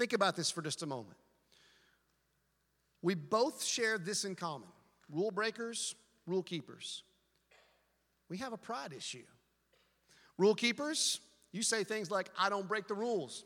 Think 0.01 0.15
about 0.15 0.35
this 0.35 0.51
for 0.51 0.63
just 0.63 0.83
a 0.83 0.87
moment. 0.87 1.19
We 3.03 3.15
both 3.15 3.63
share 3.63 3.99
this 3.99 4.25
in 4.25 4.35
common 4.35 4.71
rule 5.11 5.31
breakers, 5.31 5.95
rule 6.27 6.43
keepers. 6.43 7.03
We 8.31 8.39
have 8.39 8.55
a 8.55 8.57
pride 8.57 8.95
issue. 8.97 9.27
Rule 10.39 10.55
keepers, 10.55 11.21
you 11.53 11.63
say 11.63 11.85
things 11.85 12.11
like, 12.11 12.31
I 12.39 12.49
don't 12.49 12.67
break 12.67 12.89
the 12.89 12.95
rules, 12.95 13.45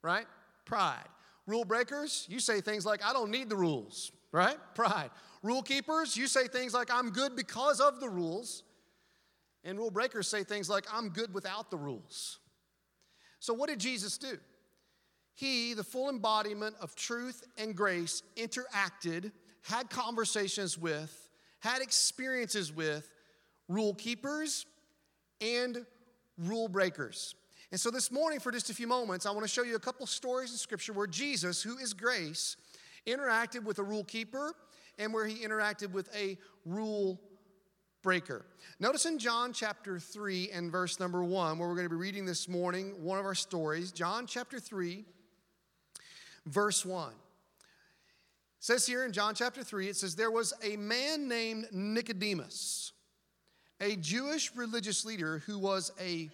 right? 0.00 0.24
Pride. 0.64 1.04
Rule 1.46 1.66
breakers, 1.66 2.26
you 2.30 2.40
say 2.40 2.62
things 2.62 2.86
like, 2.86 3.04
I 3.04 3.12
don't 3.12 3.30
need 3.30 3.50
the 3.50 3.56
rules, 3.56 4.12
right? 4.32 4.56
Pride. 4.74 5.10
Rule 5.42 5.62
keepers, 5.62 6.16
you 6.16 6.26
say 6.26 6.48
things 6.48 6.72
like, 6.72 6.90
I'm 6.90 7.10
good 7.10 7.36
because 7.36 7.82
of 7.82 8.00
the 8.00 8.08
rules. 8.08 8.62
And 9.62 9.76
rule 9.76 9.90
breakers 9.90 10.26
say 10.26 10.42
things 10.42 10.70
like, 10.70 10.86
I'm 10.90 11.10
good 11.10 11.34
without 11.34 11.70
the 11.70 11.76
rules. 11.76 12.38
So, 13.40 13.52
what 13.52 13.68
did 13.68 13.78
Jesus 13.78 14.16
do? 14.16 14.38
He, 15.36 15.74
the 15.74 15.84
full 15.84 16.08
embodiment 16.08 16.76
of 16.80 16.94
truth 16.94 17.44
and 17.58 17.76
grace, 17.76 18.22
interacted, 18.36 19.30
had 19.62 19.90
conversations 19.90 20.78
with, 20.78 21.28
had 21.60 21.82
experiences 21.82 22.72
with 22.72 23.10
rule 23.68 23.94
keepers 23.94 24.64
and 25.42 25.84
rule 26.38 26.68
breakers. 26.68 27.34
And 27.70 27.78
so 27.78 27.90
this 27.90 28.10
morning, 28.10 28.40
for 28.40 28.50
just 28.50 28.70
a 28.70 28.74
few 28.74 28.86
moments, 28.86 29.26
I 29.26 29.30
want 29.30 29.42
to 29.42 29.48
show 29.48 29.62
you 29.62 29.76
a 29.76 29.80
couple 29.80 30.06
stories 30.06 30.52
in 30.52 30.56
Scripture 30.56 30.94
where 30.94 31.06
Jesus, 31.06 31.62
who 31.62 31.76
is 31.76 31.92
grace, 31.92 32.56
interacted 33.06 33.62
with 33.62 33.78
a 33.78 33.82
rule 33.82 34.04
keeper 34.04 34.54
and 34.98 35.12
where 35.12 35.26
he 35.26 35.44
interacted 35.44 35.92
with 35.92 36.08
a 36.16 36.38
rule 36.64 37.20
breaker. 38.02 38.46
Notice 38.80 39.04
in 39.04 39.18
John 39.18 39.52
chapter 39.52 39.98
3 39.98 40.50
and 40.50 40.72
verse 40.72 40.98
number 40.98 41.22
1, 41.22 41.58
where 41.58 41.68
we're 41.68 41.74
going 41.74 41.86
to 41.86 41.94
be 41.94 42.00
reading 42.00 42.24
this 42.24 42.48
morning, 42.48 42.94
one 43.02 43.18
of 43.18 43.26
our 43.26 43.34
stories, 43.34 43.92
John 43.92 44.26
chapter 44.26 44.58
3, 44.58 45.04
verse 46.46 46.84
1. 46.84 47.10
It 47.10 47.14
says 48.60 48.86
here 48.86 49.04
in 49.04 49.12
John 49.12 49.34
chapter 49.34 49.62
3, 49.62 49.88
it 49.88 49.96
says, 49.96 50.16
There 50.16 50.30
was 50.30 50.54
a 50.62 50.76
man 50.76 51.28
named 51.28 51.66
Nicodemus, 51.72 52.92
a 53.80 53.96
Jewish 53.96 54.50
religious 54.56 55.04
leader 55.04 55.42
who 55.46 55.58
was 55.58 55.92
a 56.00 56.30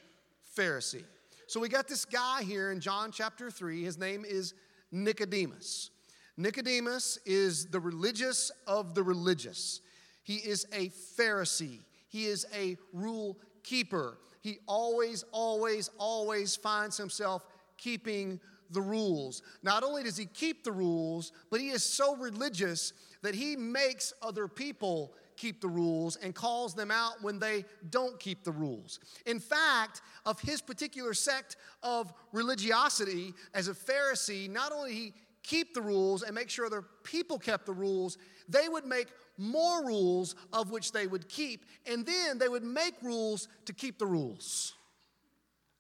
Pharisee. 0.57 1.05
So 1.47 1.61
we 1.61 1.69
got 1.69 1.89
this 1.89 2.05
guy 2.05 2.43
here 2.43 2.71
in 2.71 2.81
John 2.81 3.11
chapter 3.13 3.51
3. 3.51 3.83
His 3.83 3.99
name 3.99 4.25
is 4.27 4.55
Nicodemus. 4.91 5.91
Nicodemus 6.37 7.19
is 7.27 7.67
the 7.67 7.81
religious 7.81 8.51
of 8.67 8.95
the 8.95 9.03
religious. 9.03 9.81
He 10.23 10.37
is 10.37 10.67
a 10.73 10.89
Pharisee. 11.19 11.81
He 12.09 12.27
is 12.27 12.47
a 12.55 12.77
rule 12.93 13.39
keeper. 13.63 14.19
He 14.41 14.59
always, 14.67 15.25
always, 15.33 15.91
always 15.99 16.57
finds 16.57 16.97
himself 16.97 17.47
keeping 17.77 18.41
the 18.73 18.81
rules. 18.81 19.43
Not 19.63 19.83
only 19.83 20.03
does 20.03 20.17
he 20.17 20.27
keep 20.27 20.65
the 20.65 20.73
rules, 20.73 21.33
but 21.51 21.61
he 21.61 21.71
is 21.71 21.85
so 21.85 22.17
religious 22.17 22.93
that 23.23 23.35
he 23.35 23.57
makes 23.57 24.13
other 24.23 24.49
people 24.49 25.13
keep 25.37 25.61
the 25.61 25.69
rules 25.69 26.17
and 26.17 26.35
calls 26.35 26.75
them 26.75 26.91
out 26.91 27.23
when 27.23 27.39
they 27.39 27.65
don't 27.91 28.19
keep 28.21 28.45
the 28.45 28.53
rules. 28.53 29.01
In 29.27 29.41
fact, 29.41 30.03
of 30.27 30.41
his 30.41 30.61
particular 30.61 31.15
sect 31.15 31.57
of 31.83 32.13
religiosity 32.33 33.33
as 33.55 33.69
a 33.69 33.75
Pharisee, 33.75 34.49
not 34.49 34.73
only 34.73 34.93
he 34.93 35.15
keep 35.43 35.75
the 35.75 35.83
rules 35.83 36.23
and 36.23 36.35
make 36.35 36.51
sure 36.51 36.67
other 36.67 36.85
people 37.03 37.39
kept 37.39 37.67
the 37.67 37.73
rules, 37.73 38.19
they 38.49 38.69
would 38.69 38.85
make 38.85 39.09
more 39.39 39.85
rules 39.85 40.35
of 40.53 40.71
which 40.71 40.93
they 40.93 41.07
would 41.07 41.29
keep, 41.29 41.65
and 41.87 42.07
then 42.07 42.39
they 42.39 42.49
would 42.49 42.63
make 42.63 42.95
rules 43.03 43.49
to 43.65 43.73
keep 43.73 43.99
the 43.99 44.07
rules. 44.07 44.75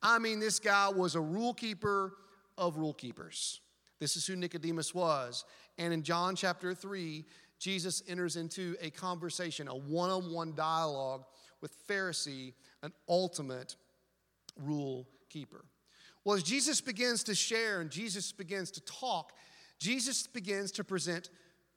I 0.02 0.18
mean, 0.18 0.40
this 0.40 0.58
guy 0.58 0.88
was 0.88 1.14
a 1.14 1.20
rule 1.20 1.54
keeper 1.54 2.14
of 2.58 2.76
rule 2.76 2.94
keepers. 2.94 3.60
This 3.98 4.16
is 4.16 4.26
who 4.26 4.36
Nicodemus 4.36 4.94
was. 4.94 5.44
And 5.78 5.92
in 5.92 6.02
John 6.02 6.34
chapter 6.34 6.74
3, 6.74 7.24
Jesus 7.58 8.02
enters 8.08 8.36
into 8.36 8.74
a 8.80 8.90
conversation, 8.90 9.68
a 9.68 9.74
one 9.74 10.10
on 10.10 10.32
one 10.32 10.54
dialogue 10.54 11.24
with 11.60 11.72
Pharisee, 11.86 12.54
an 12.82 12.92
ultimate 13.08 13.76
rule 14.56 15.06
keeper. 15.30 15.64
Well, 16.24 16.36
as 16.36 16.42
Jesus 16.42 16.80
begins 16.80 17.24
to 17.24 17.34
share 17.34 17.80
and 17.80 17.90
Jesus 17.90 18.32
begins 18.32 18.70
to 18.72 18.80
talk, 18.82 19.32
Jesus 19.78 20.26
begins 20.26 20.72
to 20.72 20.84
present 20.84 21.30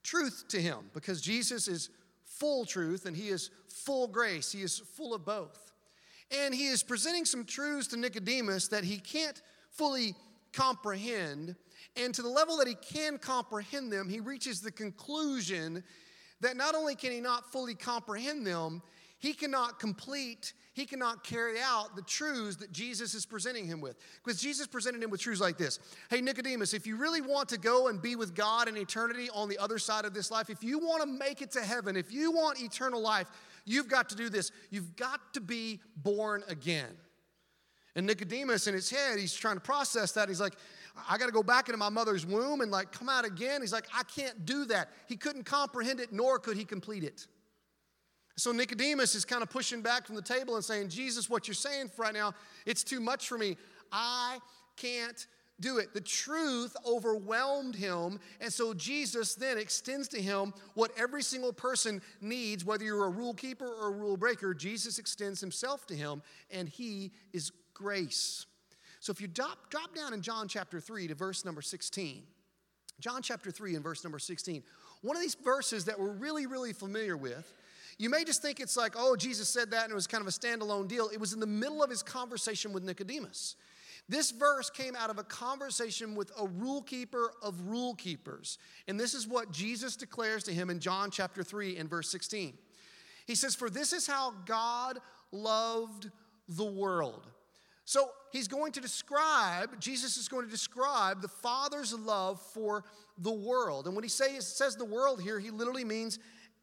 truth 0.03 0.45
to 0.49 0.61
him 0.61 0.89
because 0.93 1.21
Jesus 1.21 1.67
is 1.67 1.89
full 2.23 2.65
truth 2.65 3.05
and 3.05 3.15
he 3.15 3.29
is 3.29 3.49
full 3.69 4.07
grace. 4.07 4.51
He 4.51 4.61
is 4.61 4.79
full 4.79 5.13
of 5.13 5.25
both. 5.25 5.71
And 6.31 6.53
he 6.53 6.67
is 6.67 6.83
presenting 6.83 7.25
some 7.25 7.45
truths 7.45 7.87
to 7.89 7.97
Nicodemus 7.97 8.67
that 8.69 8.83
he 8.83 8.97
can't 8.97 9.41
fully 9.69 10.15
comprehend. 10.55 11.55
And 11.95 12.13
to 12.13 12.21
the 12.21 12.29
level 12.29 12.57
that 12.57 12.67
he 12.67 12.75
can 12.75 13.17
comprehend 13.17 13.91
them, 13.91 14.09
he 14.09 14.19
reaches 14.19 14.61
the 14.61 14.71
conclusion 14.71 15.83
that 16.41 16.57
not 16.57 16.75
only 16.75 16.95
can 16.95 17.11
he 17.11 17.21
not 17.21 17.51
fully 17.51 17.75
comprehend 17.75 18.45
them, 18.45 18.81
he 19.19 19.33
cannot 19.33 19.79
complete, 19.79 20.53
he 20.73 20.85
cannot 20.85 21.23
carry 21.23 21.59
out 21.61 21.95
the 21.95 22.01
truths 22.01 22.57
that 22.57 22.71
Jesus 22.71 23.13
is 23.13 23.25
presenting 23.25 23.65
him 23.65 23.79
with. 23.79 23.95
Because 24.23 24.41
Jesus 24.41 24.67
presented 24.67 25.01
him 25.01 25.09
with 25.09 25.21
truths 25.21 25.41
like 25.41 25.57
this 25.57 25.79
Hey, 26.09 26.21
Nicodemus, 26.21 26.73
if 26.73 26.85
you 26.85 26.97
really 26.97 27.21
want 27.21 27.49
to 27.49 27.57
go 27.57 27.87
and 27.87 28.01
be 28.01 28.15
with 28.15 28.35
God 28.35 28.67
in 28.67 28.77
eternity 28.77 29.29
on 29.33 29.47
the 29.47 29.57
other 29.57 29.79
side 29.79 30.05
of 30.05 30.13
this 30.13 30.31
life, 30.31 30.49
if 30.49 30.63
you 30.63 30.79
want 30.79 31.01
to 31.01 31.07
make 31.07 31.41
it 31.41 31.51
to 31.51 31.61
heaven, 31.61 31.95
if 31.95 32.11
you 32.11 32.31
want 32.31 32.61
eternal 32.61 33.01
life, 33.01 33.27
you've 33.65 33.87
got 33.87 34.09
to 34.09 34.15
do 34.15 34.29
this. 34.29 34.51
You've 34.69 34.95
got 34.95 35.33
to 35.33 35.41
be 35.41 35.79
born 35.95 36.43
again. 36.47 36.95
And 37.95 38.05
Nicodemus, 38.05 38.67
in 38.67 38.73
his 38.73 38.89
head, 38.89 39.17
he's 39.17 39.33
trying 39.33 39.55
to 39.55 39.61
process 39.61 40.11
that. 40.13 40.27
He's 40.27 40.41
like, 40.41 40.55
I 41.09 41.17
got 41.17 41.27
to 41.27 41.31
go 41.31 41.43
back 41.43 41.67
into 41.69 41.77
my 41.77 41.89
mother's 41.89 42.25
womb 42.25 42.61
and 42.61 42.71
like 42.71 42.91
come 42.91 43.09
out 43.09 43.25
again. 43.25 43.61
He's 43.61 43.73
like, 43.73 43.87
I 43.93 44.03
can't 44.03 44.45
do 44.45 44.65
that. 44.65 44.89
He 45.07 45.15
couldn't 45.15 45.43
comprehend 45.43 45.99
it, 45.99 46.11
nor 46.11 46.39
could 46.39 46.57
he 46.57 46.65
complete 46.65 47.03
it. 47.03 47.27
So 48.37 48.51
Nicodemus 48.51 49.15
is 49.15 49.23
kind 49.23 49.41
of 49.41 49.49
pushing 49.49 49.81
back 49.81 50.05
from 50.05 50.15
the 50.15 50.21
table 50.21 50.55
and 50.55 50.63
saying, 50.63 50.89
Jesus, 50.89 51.29
what 51.29 51.47
you're 51.47 51.55
saying 51.55 51.89
right 51.97 52.13
now, 52.13 52.33
it's 52.65 52.83
too 52.83 52.99
much 52.99 53.29
for 53.29 53.37
me. 53.37 53.55
I 53.93 54.39
can't 54.75 55.25
do 55.61 55.77
it. 55.77 55.93
The 55.93 56.01
truth 56.01 56.75
overwhelmed 56.85 57.75
him. 57.75 58.19
And 58.41 58.51
so 58.51 58.73
Jesus 58.73 59.35
then 59.35 59.57
extends 59.57 60.09
to 60.09 60.21
him 60.21 60.53
what 60.73 60.91
every 60.97 61.23
single 61.23 61.53
person 61.53 62.01
needs, 62.19 62.65
whether 62.65 62.83
you're 62.83 63.05
a 63.05 63.09
rule 63.09 63.33
keeper 63.33 63.67
or 63.67 63.87
a 63.87 63.91
rule 63.91 64.17
breaker. 64.17 64.53
Jesus 64.53 64.99
extends 64.99 65.39
himself 65.39 65.87
to 65.87 65.95
him, 65.95 66.21
and 66.51 66.67
he 66.67 67.13
is 67.31 67.53
grace. 67.75 68.47
So 68.99 69.11
if 69.11 69.21
you 69.21 69.27
drop, 69.27 69.69
drop 69.69 69.93
down 69.93 70.15
in 70.15 70.21
John 70.21 70.47
chapter 70.47 70.79
3 70.79 71.09
to 71.09 71.15
verse 71.15 71.45
number 71.45 71.61
16, 71.61 72.23
John 72.99 73.21
chapter 73.21 73.51
3 73.51 73.75
and 73.75 73.83
verse 73.83 74.03
number 74.03 74.17
16, 74.17 74.63
one 75.03 75.15
of 75.15 75.21
these 75.21 75.35
verses 75.35 75.85
that 75.85 75.99
we're 75.99 76.09
really, 76.09 76.47
really 76.47 76.73
familiar 76.73 77.15
with 77.15 77.53
you 77.97 78.09
may 78.09 78.23
just 78.25 78.41
think 78.41 78.59
it's 78.59 78.75
like, 78.75 78.93
oh, 78.97 79.15
Jesus 79.15 79.47
said 79.47 79.71
that 79.71 79.83
and 79.83 79.91
it 79.91 79.95
was 79.95 80.07
kind 80.07 80.21
of 80.21 80.27
a 80.27 80.31
standalone 80.31 80.87
deal. 80.87 81.07
It 81.09 81.19
was 81.19 81.33
in 81.33 81.39
the 81.39 81.47
middle 81.47 81.81
of 81.81 81.89
his 81.89 82.03
conversation 82.03 82.73
with 82.73 82.83
Nicodemus. 82.83 83.55
This 84.07 84.31
verse 84.31 84.69
came 84.69 84.95
out 84.95 85.09
of 85.09 85.17
a 85.17 85.23
conversation 85.23 86.13
with 86.13 86.31
a 86.39 86.45
rule 86.45 86.81
keeper 86.81 87.31
of 87.41 87.59
rule 87.61 87.95
keepers. 87.95 88.59
And 88.87 88.99
this 88.99 89.13
is 89.13 89.27
what 89.27 89.51
Jesus 89.51 89.95
declares 89.95 90.43
to 90.43 90.53
him 90.53 90.69
in 90.69 90.79
John 90.79 91.09
chapter 91.09 91.41
3 91.41 91.77
and 91.77 91.89
verse 91.89 92.09
16. 92.11 92.57
He 93.25 93.33
says, 93.33 93.55
For 93.55 93.69
this 93.69 93.93
is 93.93 94.05
how 94.05 94.33
God 94.45 94.99
loved 95.31 96.11
the 96.49 96.65
world. 96.65 97.25
So 97.85 98.09
he's 98.31 98.47
going 98.47 98.71
to 98.73 98.81
describe, 98.81 99.79
Jesus 99.79 100.17
is 100.17 100.27
going 100.27 100.45
to 100.45 100.51
describe 100.51 101.21
the 101.21 101.27
Father's 101.27 101.93
love 101.93 102.41
for 102.53 102.83
the 103.19 103.31
world. 103.31 103.85
And 103.85 103.95
when 103.95 104.03
he 104.03 104.09
says, 104.09 104.47
says 104.47 104.75
the 104.75 104.85
world 104.85 105.21
here, 105.21 105.39
he 105.39 105.51
literally 105.51 105.85
means 105.85 106.19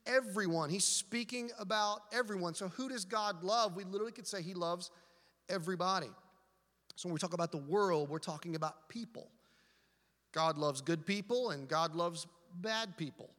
everyone. 0.06 0.70
He's 0.70 0.84
speaking 0.84 1.50
about 1.58 2.00
everyone. 2.12 2.54
So, 2.54 2.68
who 2.68 2.88
does 2.88 3.04
God 3.04 3.42
love? 3.42 3.76
We 3.76 3.84
literally 3.84 4.12
could 4.12 4.26
say 4.26 4.42
He 4.42 4.54
loves 4.54 4.90
everybody. 5.48 6.10
So, 6.96 7.08
when 7.08 7.14
we 7.14 7.20
talk 7.20 7.34
about 7.34 7.52
the 7.52 7.58
world, 7.58 8.08
we're 8.08 8.18
talking 8.18 8.54
about 8.54 8.88
people. 8.88 9.28
God 10.32 10.56
loves 10.56 10.80
good 10.80 11.04
people 11.04 11.50
and 11.50 11.68
God 11.68 11.94
loves 11.94 12.26
bad 12.60 12.96
people. 12.96 13.30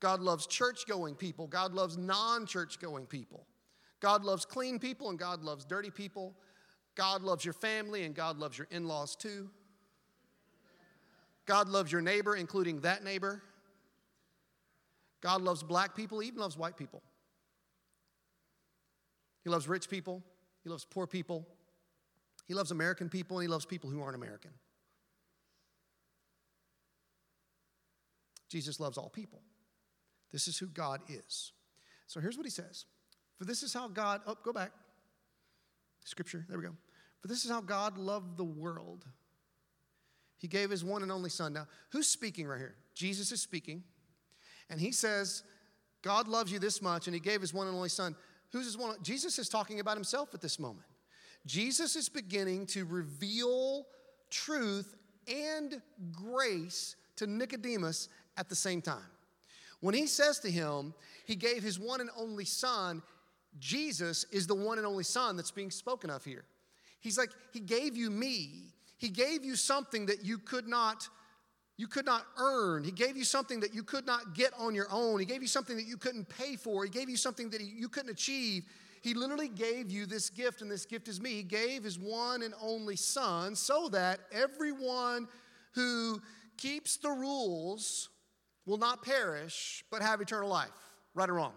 God 0.00 0.20
loves 0.20 0.46
church 0.46 0.86
going 0.86 1.14
people. 1.14 1.46
God 1.46 1.72
loves 1.72 1.96
non 1.96 2.46
church 2.46 2.78
going 2.78 3.06
people. 3.06 3.46
God 4.00 4.24
loves 4.24 4.44
clean 4.44 4.78
people 4.78 5.08
and 5.08 5.18
God 5.18 5.42
loves 5.42 5.64
dirty 5.64 5.90
people. 5.90 6.34
God 6.94 7.22
loves 7.22 7.44
your 7.44 7.54
family 7.54 8.04
and 8.04 8.14
God 8.14 8.38
loves 8.38 8.56
your 8.56 8.68
in 8.70 8.86
laws 8.86 9.16
too. 9.16 9.50
God 11.46 11.68
loves 11.68 11.92
your 11.92 12.00
neighbor, 12.00 12.36
including 12.36 12.80
that 12.80 13.04
neighbor. 13.04 13.42
God 15.20 15.42
loves 15.42 15.62
black 15.62 15.94
people, 15.94 16.20
He 16.20 16.28
even 16.28 16.40
loves 16.40 16.56
white 16.56 16.76
people. 16.76 17.02
He 19.42 19.50
loves 19.50 19.68
rich 19.68 19.88
people, 19.90 20.22
He 20.62 20.70
loves 20.70 20.84
poor 20.84 21.06
people, 21.06 21.46
He 22.46 22.54
loves 22.54 22.70
American 22.70 23.08
people, 23.08 23.38
and 23.38 23.44
He 23.44 23.48
loves 23.48 23.66
people 23.66 23.90
who 23.90 24.02
aren't 24.02 24.16
American. 24.16 24.50
Jesus 28.48 28.78
loves 28.78 28.96
all 28.96 29.08
people. 29.08 29.40
This 30.30 30.46
is 30.46 30.58
who 30.58 30.66
God 30.66 31.00
is. 31.08 31.52
So 32.06 32.20
here's 32.20 32.36
what 32.36 32.46
he 32.46 32.50
says 32.50 32.84
For 33.36 33.44
this 33.44 33.62
is 33.62 33.72
how 33.74 33.88
God, 33.88 34.20
oh, 34.26 34.36
go 34.44 34.52
back. 34.52 34.70
Scripture, 36.04 36.44
there 36.48 36.58
we 36.58 36.64
go. 36.64 36.76
For 37.24 37.28
this 37.28 37.46
is 37.46 37.50
how 37.50 37.62
God 37.62 37.96
loved 37.96 38.36
the 38.36 38.44
world. 38.44 39.06
He 40.36 40.46
gave 40.46 40.68
his 40.68 40.84
one 40.84 41.02
and 41.02 41.10
only 41.10 41.30
Son. 41.30 41.54
Now, 41.54 41.66
who's 41.88 42.06
speaking 42.06 42.46
right 42.46 42.58
here? 42.58 42.74
Jesus 42.94 43.32
is 43.32 43.40
speaking. 43.40 43.82
And 44.68 44.78
he 44.78 44.92
says, 44.92 45.42
God 46.02 46.28
loves 46.28 46.52
you 46.52 46.58
this 46.58 46.82
much, 46.82 47.06
and 47.06 47.14
he 47.14 47.20
gave 47.20 47.40
his 47.40 47.54
one 47.54 47.66
and 47.66 47.74
only 47.74 47.88
Son. 47.88 48.14
Who's 48.52 48.66
his 48.66 48.76
one? 48.76 48.96
Jesus 49.02 49.38
is 49.38 49.48
talking 49.48 49.80
about 49.80 49.96
himself 49.96 50.34
at 50.34 50.42
this 50.42 50.58
moment. 50.58 50.84
Jesus 51.46 51.96
is 51.96 52.10
beginning 52.10 52.66
to 52.66 52.84
reveal 52.84 53.86
truth 54.28 54.94
and 55.26 55.80
grace 56.12 56.94
to 57.16 57.26
Nicodemus 57.26 58.10
at 58.36 58.50
the 58.50 58.54
same 58.54 58.82
time. 58.82 59.08
When 59.80 59.94
he 59.94 60.08
says 60.08 60.40
to 60.40 60.50
him, 60.50 60.92
he 61.24 61.36
gave 61.36 61.62
his 61.62 61.80
one 61.80 62.02
and 62.02 62.10
only 62.18 62.44
son, 62.44 63.00
Jesus 63.58 64.24
is 64.30 64.46
the 64.46 64.54
one 64.54 64.76
and 64.76 64.86
only 64.86 65.04
son 65.04 65.36
that's 65.36 65.50
being 65.50 65.70
spoken 65.70 66.10
of 66.10 66.22
here. 66.22 66.44
He's 67.04 67.18
like, 67.18 67.30
he 67.52 67.60
gave 67.60 67.98
you 67.98 68.10
me. 68.10 68.72
He 68.96 69.10
gave 69.10 69.44
you 69.44 69.56
something 69.56 70.06
that 70.06 70.24
you 70.24 70.38
could 70.38 70.66
not 70.66 71.06
you 71.76 71.88
could 71.88 72.06
not 72.06 72.24
earn. 72.38 72.84
He 72.84 72.92
gave 72.92 73.16
you 73.16 73.24
something 73.24 73.58
that 73.60 73.74
you 73.74 73.82
could 73.82 74.06
not 74.06 74.32
get 74.34 74.52
on 74.56 74.76
your 74.76 74.86
own. 74.92 75.18
He 75.18 75.26
gave 75.26 75.42
you 75.42 75.48
something 75.48 75.76
that 75.76 75.86
you 75.86 75.96
couldn't 75.96 76.28
pay 76.28 76.54
for. 76.54 76.84
He 76.84 76.90
gave 76.90 77.10
you 77.10 77.16
something 77.16 77.50
that 77.50 77.60
you 77.60 77.88
couldn't 77.88 78.10
achieve. 78.10 78.64
He 79.02 79.12
literally 79.12 79.48
gave 79.48 79.90
you 79.90 80.06
this 80.06 80.30
gift, 80.30 80.62
and 80.62 80.70
this 80.70 80.86
gift 80.86 81.08
is 81.08 81.20
me. 81.20 81.30
He 81.30 81.42
gave 81.42 81.82
his 81.82 81.98
one 81.98 82.44
and 82.44 82.54
only 82.62 82.94
son 82.94 83.56
so 83.56 83.88
that 83.88 84.20
everyone 84.30 85.26
who 85.72 86.22
keeps 86.56 86.96
the 86.96 87.10
rules 87.10 88.08
will 88.66 88.78
not 88.78 89.02
perish, 89.02 89.84
but 89.90 90.00
have 90.00 90.20
eternal 90.20 90.48
life. 90.48 90.70
Right 91.12 91.28
or 91.28 91.34
wrong? 91.34 91.54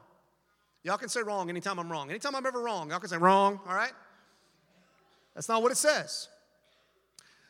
Y'all 0.83 0.97
can 0.97 1.09
say 1.09 1.21
wrong 1.21 1.47
anytime 1.47 1.77
I'm 1.79 1.91
wrong. 1.91 2.09
Anytime 2.09 2.35
I'm 2.35 2.45
ever 2.47 2.59
wrong, 2.59 2.89
y'all 2.89 2.99
can 2.99 3.09
say 3.09 3.17
wrong, 3.17 3.59
all 3.67 3.75
right? 3.75 3.93
That's 5.38 5.50
not 5.50 5.62
what 5.62 5.72
it 5.72 5.77
says. 5.77 6.29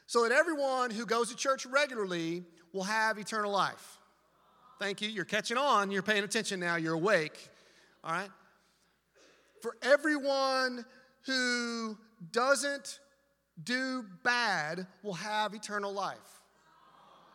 So 0.08 0.24
that 0.24 0.34
everyone 0.34 0.92
who 0.92 1.06
goes 1.06 1.30
to 1.30 1.38
church 1.38 1.66
regularly 1.66 2.44
will 2.74 2.84
have 2.84 3.18
eternal 3.18 3.50
life. 3.50 3.98
Thank 4.78 5.02
you. 5.02 5.08
You're 5.08 5.24
catching 5.24 5.56
on. 5.56 5.90
You're 5.90 6.04
paying 6.04 6.26
attention 6.26 6.60
now. 6.60 6.76
You're 6.76 6.96
awake. 6.96 7.48
All 8.04 8.12
right? 8.12 8.30
For 9.62 9.78
everyone 9.82 10.84
who 11.28 11.98
doesn't 12.34 13.00
do 13.64 14.04
bad 14.22 14.86
will 15.02 15.14
have 15.14 15.54
eternal 15.54 15.94
life. 15.94 16.42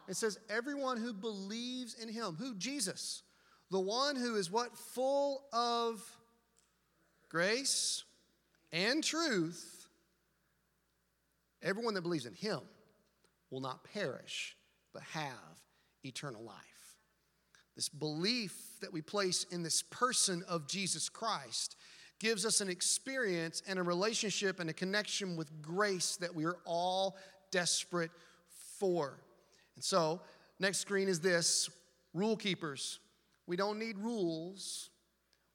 It 0.06 0.16
says, 0.16 0.38
everyone 0.50 0.98
who 0.98 1.14
believes 1.14 1.94
in 1.94 2.10
him. 2.10 2.36
Who? 2.38 2.56
Jesus. 2.56 3.22
The 3.70 3.80
one 3.80 4.16
who 4.16 4.36
is 4.36 4.50
what? 4.50 4.76
Full 4.76 5.44
of 5.50 6.02
grace 7.30 8.04
and 8.70 9.02
truth. 9.02 9.81
Everyone 11.62 11.94
that 11.94 12.02
believes 12.02 12.26
in 12.26 12.34
him 12.34 12.60
will 13.50 13.60
not 13.60 13.84
perish, 13.84 14.56
but 14.92 15.02
have 15.12 15.60
eternal 16.04 16.42
life. 16.42 16.56
This 17.76 17.88
belief 17.88 18.54
that 18.80 18.92
we 18.92 19.00
place 19.00 19.44
in 19.50 19.62
this 19.62 19.82
person 19.82 20.42
of 20.48 20.66
Jesus 20.66 21.08
Christ 21.08 21.76
gives 22.18 22.44
us 22.44 22.60
an 22.60 22.68
experience 22.68 23.62
and 23.66 23.78
a 23.78 23.82
relationship 23.82 24.60
and 24.60 24.68
a 24.70 24.72
connection 24.72 25.36
with 25.36 25.62
grace 25.62 26.16
that 26.16 26.34
we 26.34 26.44
are 26.44 26.58
all 26.64 27.16
desperate 27.50 28.10
for. 28.78 29.18
And 29.74 29.84
so, 29.84 30.20
next 30.60 30.78
screen 30.78 31.08
is 31.08 31.20
this 31.20 31.70
rule 32.14 32.36
keepers. 32.36 33.00
We 33.46 33.56
don't 33.56 33.78
need 33.78 33.98
rules, 33.98 34.90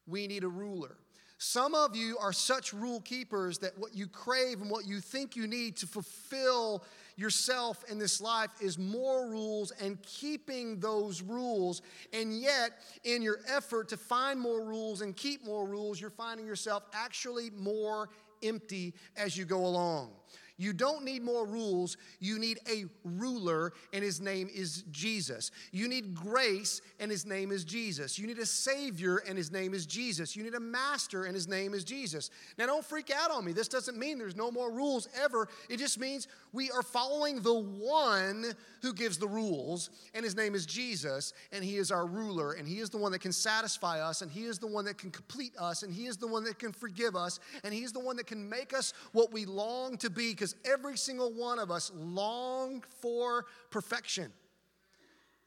we 0.05 0.27
need 0.27 0.43
a 0.43 0.49
ruler. 0.49 0.97
Some 1.39 1.75
of 1.75 1.95
you 1.95 2.17
are 2.17 2.33
such 2.33 2.73
rule 2.73 2.99
keepers 3.01 3.59
that 3.59 3.77
what 3.77 3.95
you 3.95 4.07
crave 4.07 4.61
and 4.61 4.71
what 4.71 4.87
you 4.87 4.99
think 4.99 5.35
you 5.35 5.45
need 5.45 5.77
to 5.77 5.87
fulfill 5.87 6.83
yourself 7.15 7.83
in 7.89 7.99
this 7.99 8.19
life 8.21 8.49
is 8.59 8.77
more 8.77 9.27
rules 9.27 9.71
and 9.71 10.01
keeping 10.01 10.79
those 10.79 11.21
rules. 11.21 11.81
And 12.11 12.39
yet, 12.39 12.71
in 13.03 13.21
your 13.21 13.39
effort 13.47 13.89
to 13.89 13.97
find 13.97 14.39
more 14.39 14.63
rules 14.63 15.01
and 15.01 15.15
keep 15.15 15.45
more 15.45 15.67
rules, 15.67 16.01
you're 16.01 16.09
finding 16.09 16.45
yourself 16.45 16.83
actually 16.93 17.51
more 17.51 18.09
empty 18.43 18.93
as 19.15 19.37
you 19.37 19.45
go 19.45 19.65
along. 19.65 20.11
You 20.57 20.73
don't 20.73 21.03
need 21.03 21.23
more 21.23 21.45
rules. 21.45 21.97
You 22.19 22.39
need 22.39 22.59
a 22.67 22.85
ruler, 23.03 23.73
and 23.93 24.03
his 24.03 24.19
name 24.19 24.49
is 24.53 24.83
Jesus. 24.91 25.51
You 25.71 25.87
need 25.87 26.15
grace, 26.15 26.81
and 26.99 27.11
his 27.11 27.25
name 27.25 27.51
is 27.51 27.63
Jesus. 27.63 28.17
You 28.17 28.25
need 28.25 28.39
a 28.39 28.45
Savior, 28.45 29.17
and 29.17 29.37
his 29.37 29.51
name 29.51 29.73
is 29.73 29.85
Jesus. 29.85 30.35
You 30.35 30.43
need 30.43 30.55
a 30.55 30.59
Master, 30.59 31.25
and 31.25 31.35
his 31.35 31.47
name 31.47 31.73
is 31.73 31.83
Jesus. 31.83 32.31
Now, 32.57 32.65
don't 32.65 32.83
freak 32.83 33.11
out 33.11 33.29
on 33.29 33.45
me. 33.45 33.51
This 33.51 33.67
doesn't 33.67 33.97
mean 33.97 34.17
there's 34.17 34.35
no 34.35 34.49
more 34.49 34.71
rules 34.71 35.07
ever. 35.23 35.47
It 35.69 35.77
just 35.77 35.99
means 35.99 36.27
we 36.53 36.71
are 36.71 36.81
following 36.81 37.41
the 37.41 37.53
one 37.53 38.45
who 38.81 38.93
gives 38.93 39.17
the 39.17 39.27
rules, 39.27 39.91
and 40.15 40.23
his 40.23 40.35
name 40.35 40.55
is 40.55 40.65
Jesus, 40.65 41.33
and 41.51 41.63
he 41.63 41.77
is 41.77 41.91
our 41.91 42.07
ruler, 42.07 42.53
and 42.53 42.67
he 42.67 42.79
is 42.79 42.89
the 42.89 42.97
one 42.97 43.11
that 43.11 43.21
can 43.21 43.31
satisfy 43.31 44.01
us, 44.01 44.21
and 44.23 44.31
he 44.31 44.45
is 44.45 44.57
the 44.57 44.67
one 44.67 44.85
that 44.85 44.97
can 44.97 45.11
complete 45.11 45.53
us, 45.59 45.83
and 45.83 45.93
he 45.93 46.07
is 46.07 46.17
the 46.17 46.27
one 46.27 46.43
that 46.45 46.57
can 46.57 46.71
forgive 46.71 47.15
us, 47.15 47.39
and 47.63 47.73
he 47.73 47.83
is 47.83 47.91
the 47.91 47.99
one 47.99 48.15
that 48.17 48.25
can 48.25 48.49
make 48.49 48.73
us 48.73 48.93
what 49.11 49.31
we 49.31 49.45
long 49.45 49.97
to 49.97 50.09
be, 50.09 50.31
because 50.47 50.71
every 50.71 50.97
single 50.97 51.31
one 51.31 51.59
of 51.59 51.71
us 51.71 51.91
long 51.95 52.83
for 53.01 53.45
perfection. 53.71 54.31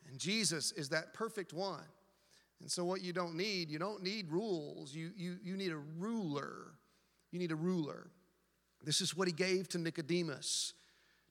And 0.08 0.18
Jesus 0.18 0.72
is 0.72 0.88
that 0.90 1.14
perfect 1.14 1.52
one. 1.52 1.84
And 2.60 2.70
so, 2.70 2.84
what 2.84 3.02
you 3.02 3.12
don't 3.12 3.36
need, 3.36 3.70
you 3.70 3.78
don't 3.78 4.02
need 4.02 4.30
rules, 4.30 4.94
you, 4.94 5.10
you, 5.16 5.36
you 5.42 5.56
need 5.56 5.72
a 5.72 5.78
ruler. 5.98 6.74
You 7.30 7.38
need 7.38 7.52
a 7.52 7.56
ruler. 7.56 8.10
This 8.84 9.00
is 9.00 9.16
what 9.16 9.28
he 9.28 9.32
gave 9.32 9.68
to 9.68 9.78
Nicodemus 9.78 10.74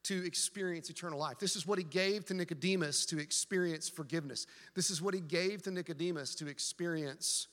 to 0.03 0.25
experience 0.25 0.89
eternal 0.89 1.19
life. 1.19 1.39
This 1.39 1.55
is 1.57 1.67
what 1.67 1.77
he 1.77 1.83
gave 1.83 2.25
to 2.25 2.33
Nicodemus 2.33 3.05
to 3.07 3.19
experience 3.19 3.89
forgiveness. 3.89 4.47
This 4.75 4.89
is 4.89 5.01
what 5.01 5.13
he 5.13 5.19
gave 5.19 5.61
to 5.63 5.71
Nicodemus 5.71 6.35
to 6.35 6.47
experience 6.47 7.47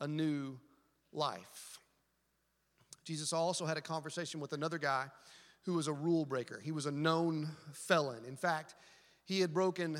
a 0.00 0.08
new 0.08 0.58
life. 1.12 1.79
Jesus 3.10 3.32
also 3.32 3.66
had 3.66 3.76
a 3.76 3.80
conversation 3.80 4.38
with 4.38 4.52
another 4.52 4.78
guy 4.78 5.06
who 5.64 5.74
was 5.74 5.88
a 5.88 5.92
rule 5.92 6.24
breaker. 6.24 6.60
He 6.62 6.70
was 6.70 6.86
a 6.86 6.92
known 6.92 7.48
felon. 7.72 8.24
In 8.24 8.36
fact, 8.36 8.76
he 9.24 9.40
had 9.40 9.52
broken 9.52 9.98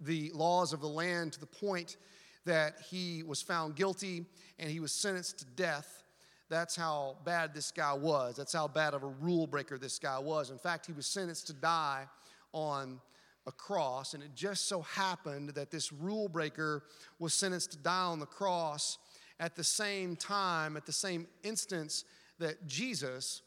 the 0.00 0.30
laws 0.32 0.72
of 0.72 0.80
the 0.80 0.88
land 0.88 1.34
to 1.34 1.40
the 1.40 1.44
point 1.44 1.98
that 2.46 2.76
he 2.88 3.22
was 3.22 3.42
found 3.42 3.76
guilty 3.76 4.24
and 4.58 4.70
he 4.70 4.80
was 4.80 4.90
sentenced 4.90 5.40
to 5.40 5.44
death 5.44 6.02
that's 6.48 6.74
how 6.76 7.18
bad 7.26 7.52
this 7.52 7.70
guy 7.72 7.92
was. 7.92 8.36
That's 8.36 8.54
how 8.54 8.68
bad 8.68 8.94
of 8.94 9.02
a 9.02 9.08
rule 9.08 9.46
breaker 9.46 9.76
this 9.76 9.98
guy 9.98 10.18
was. 10.18 10.50
In 10.50 10.58
fact, 10.58 10.86
he 10.86 10.92
was 10.92 11.06
sentenced 11.06 11.48
to 11.48 11.52
die 11.52 12.06
on 12.52 13.00
a 13.48 13.52
cross, 13.52 14.14
and 14.14 14.22
it 14.22 14.34
just 14.34 14.68
so 14.68 14.80
happened 14.82 15.50
that 15.50 15.70
this 15.70 15.92
rule 15.92 16.28
breaker 16.28 16.84
was 17.18 17.34
sentenced 17.34 17.72
to 17.72 17.78
die 17.78 18.04
on 18.04 18.20
the 18.20 18.26
cross 18.26 18.98
at 19.40 19.56
the 19.56 19.64
same 19.64 20.16
time, 20.16 20.76
at 20.76 20.86
the 20.86 20.92
same 20.92 21.26
instance 21.42 22.04
that 22.38 22.66
Jesus 22.66 23.42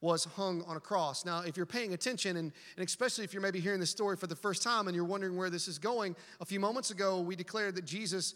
was 0.00 0.24
hung 0.24 0.62
on 0.62 0.76
a 0.76 0.80
cross. 0.80 1.24
Now, 1.24 1.40
if 1.40 1.56
you're 1.56 1.64
paying 1.64 1.94
attention, 1.94 2.36
and, 2.36 2.52
and, 2.76 2.86
especially 2.86 3.24
if 3.24 3.32
you're 3.32 3.42
maybe 3.42 3.60
hearing 3.60 3.78
this 3.78 3.90
story 3.90 4.16
for 4.16 4.26
the 4.26 4.36
first 4.36 4.62
time 4.62 4.88
and 4.88 4.96
you're 4.96 5.04
wondering 5.04 5.36
where 5.36 5.48
this 5.48 5.68
is 5.68 5.78
going, 5.78 6.16
a 6.40 6.44
few 6.44 6.58
moments 6.58 6.90
ago 6.90 7.20
we 7.20 7.36
declared 7.36 7.76
that 7.76 7.84
Jesus 7.84 8.34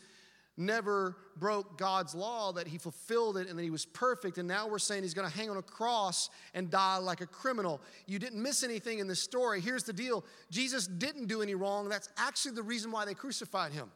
never 0.56 1.16
broke 1.36 1.76
God's 1.76 2.14
law, 2.14 2.52
that 2.52 2.66
he 2.66 2.78
fulfilled 2.78 3.36
it 3.36 3.48
and 3.48 3.58
that 3.58 3.62
he 3.62 3.70
was 3.70 3.84
perfect. 3.84 4.38
And 4.38 4.48
now 4.48 4.68
we're 4.68 4.78
saying 4.78 5.02
he's 5.02 5.12
going 5.12 5.28
to 5.28 5.36
hang 5.36 5.50
on 5.50 5.56
a 5.56 5.62
cross 5.62 6.30
and 6.54 6.70
die 6.70 6.96
like 6.98 7.20
a 7.20 7.26
criminal. 7.26 7.80
You 8.06 8.18
didn't 8.18 8.42
miss 8.42 8.62
anything 8.62 9.00
in 9.00 9.06
this 9.06 9.20
story. 9.20 9.60
Here's 9.60 9.84
the 9.84 9.92
deal 9.92 10.24
Jesus 10.50 10.86
didn't 10.86 11.26
do 11.26 11.42
any 11.42 11.54
wrong. 11.54 11.88
That's 11.88 12.08
actually 12.16 12.54
the 12.54 12.62
reason 12.62 12.90
why 12.90 13.04
they 13.04 13.14
crucified 13.14 13.72
him. 13.72 13.90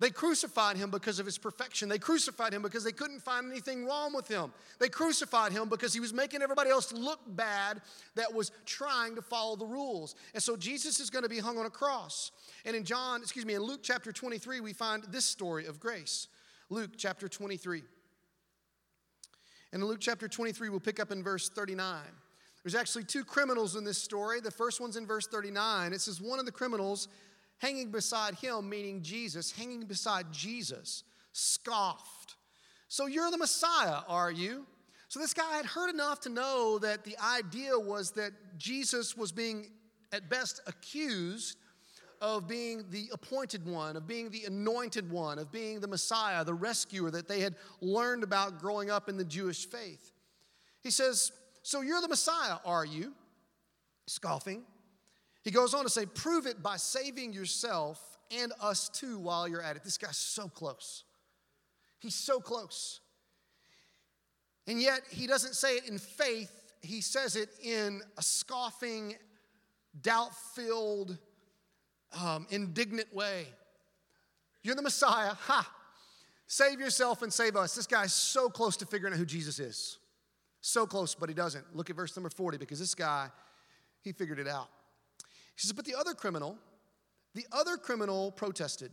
They 0.00 0.10
crucified 0.10 0.76
him 0.76 0.90
because 0.90 1.18
of 1.18 1.26
his 1.26 1.38
perfection. 1.38 1.88
They 1.88 1.98
crucified 1.98 2.54
him 2.54 2.62
because 2.62 2.84
they 2.84 2.92
couldn't 2.92 3.20
find 3.20 3.50
anything 3.50 3.84
wrong 3.84 4.14
with 4.14 4.28
him. 4.28 4.52
They 4.78 4.88
crucified 4.88 5.50
him 5.50 5.68
because 5.68 5.92
he 5.92 5.98
was 5.98 6.12
making 6.12 6.40
everybody 6.40 6.70
else 6.70 6.92
look 6.92 7.18
bad 7.26 7.80
that 8.14 8.32
was 8.32 8.52
trying 8.64 9.16
to 9.16 9.22
follow 9.22 9.56
the 9.56 9.66
rules. 9.66 10.14
And 10.34 10.42
so 10.42 10.56
Jesus 10.56 11.00
is 11.00 11.10
going 11.10 11.24
to 11.24 11.28
be 11.28 11.40
hung 11.40 11.58
on 11.58 11.66
a 11.66 11.70
cross. 11.70 12.30
And 12.64 12.76
in 12.76 12.84
John, 12.84 13.22
excuse 13.22 13.44
me, 13.44 13.54
in 13.54 13.62
Luke 13.62 13.80
chapter 13.82 14.12
23, 14.12 14.60
we 14.60 14.72
find 14.72 15.02
this 15.10 15.24
story 15.24 15.66
of 15.66 15.80
grace. 15.80 16.28
Luke 16.70 16.92
chapter 16.96 17.28
23. 17.28 17.82
And 19.72 19.82
in 19.82 19.88
Luke 19.88 20.00
chapter 20.00 20.28
23, 20.28 20.68
we'll 20.68 20.78
pick 20.78 21.00
up 21.00 21.10
in 21.10 21.24
verse 21.24 21.48
39. 21.48 22.02
There's 22.62 22.74
actually 22.74 23.04
two 23.04 23.24
criminals 23.24 23.76
in 23.76 23.84
this 23.84 23.98
story. 23.98 24.40
The 24.40 24.50
first 24.50 24.80
one's 24.80 24.96
in 24.96 25.06
verse 25.06 25.26
39. 25.26 25.92
It 25.92 26.00
says, 26.00 26.20
One 26.20 26.38
of 26.38 26.46
the 26.46 26.52
criminals 26.52 27.08
hanging 27.58 27.90
beside 27.90 28.34
him, 28.34 28.68
meaning 28.68 29.02
Jesus, 29.02 29.50
hanging 29.50 29.84
beside 29.84 30.32
Jesus, 30.32 31.04
scoffed. 31.32 32.36
So 32.88 33.06
you're 33.06 33.30
the 33.30 33.38
Messiah, 33.38 34.00
are 34.08 34.30
you? 34.30 34.66
So 35.08 35.20
this 35.20 35.34
guy 35.34 35.56
had 35.56 35.66
heard 35.66 35.90
enough 35.90 36.20
to 36.20 36.28
know 36.28 36.78
that 36.80 37.04
the 37.04 37.16
idea 37.18 37.78
was 37.78 38.12
that 38.12 38.32
Jesus 38.58 39.16
was 39.16 39.32
being, 39.32 39.70
at 40.12 40.28
best, 40.28 40.60
accused 40.66 41.56
of 42.20 42.48
being 42.48 42.84
the 42.90 43.08
appointed 43.12 43.64
one, 43.66 43.96
of 43.96 44.06
being 44.06 44.30
the 44.30 44.44
anointed 44.44 45.10
one, 45.10 45.38
of 45.38 45.50
being 45.52 45.80
the 45.80 45.86
Messiah, 45.86 46.44
the 46.44 46.54
rescuer 46.54 47.10
that 47.10 47.28
they 47.28 47.40
had 47.40 47.54
learned 47.80 48.22
about 48.22 48.60
growing 48.60 48.90
up 48.90 49.08
in 49.08 49.16
the 49.16 49.24
Jewish 49.24 49.66
faith. 49.66 50.12
He 50.82 50.90
says, 50.90 51.32
So 51.62 51.80
you're 51.80 52.00
the 52.00 52.08
Messiah, 52.08 52.56
are 52.64 52.84
you? 52.84 53.14
Scoffing. 54.06 54.62
He 55.48 55.52
goes 55.52 55.72
on 55.72 55.84
to 55.84 55.88
say, 55.88 56.04
Prove 56.04 56.44
it 56.44 56.62
by 56.62 56.76
saving 56.76 57.32
yourself 57.32 58.18
and 58.38 58.52
us 58.60 58.90
too 58.90 59.18
while 59.18 59.48
you're 59.48 59.62
at 59.62 59.76
it. 59.76 59.82
This 59.82 59.96
guy's 59.96 60.18
so 60.18 60.46
close. 60.46 61.04
He's 62.00 62.14
so 62.14 62.38
close. 62.38 63.00
And 64.66 64.78
yet, 64.78 65.00
he 65.10 65.26
doesn't 65.26 65.54
say 65.54 65.76
it 65.76 65.88
in 65.88 65.96
faith, 65.96 66.74
he 66.82 67.00
says 67.00 67.34
it 67.34 67.48
in 67.62 68.02
a 68.18 68.22
scoffing, 68.22 69.14
doubt 70.02 70.34
filled, 70.54 71.16
um, 72.22 72.46
indignant 72.50 73.14
way. 73.14 73.46
You're 74.62 74.74
the 74.74 74.82
Messiah. 74.82 75.32
Ha! 75.32 75.72
Save 76.46 76.78
yourself 76.78 77.22
and 77.22 77.32
save 77.32 77.56
us. 77.56 77.74
This 77.74 77.86
guy's 77.86 78.12
so 78.12 78.50
close 78.50 78.76
to 78.76 78.84
figuring 78.84 79.14
out 79.14 79.18
who 79.18 79.24
Jesus 79.24 79.60
is. 79.60 79.96
So 80.60 80.84
close, 80.84 81.14
but 81.14 81.30
he 81.30 81.34
doesn't. 81.34 81.74
Look 81.74 81.88
at 81.88 81.96
verse 81.96 82.14
number 82.14 82.28
40 82.28 82.58
because 82.58 82.78
this 82.78 82.94
guy, 82.94 83.30
he 84.02 84.12
figured 84.12 84.40
it 84.40 84.46
out. 84.46 84.68
He 85.58 85.66
says, 85.66 85.72
But 85.72 85.84
the 85.84 85.96
other 85.96 86.14
criminal, 86.14 86.56
the 87.34 87.46
other 87.52 87.76
criminal 87.76 88.30
protested. 88.30 88.92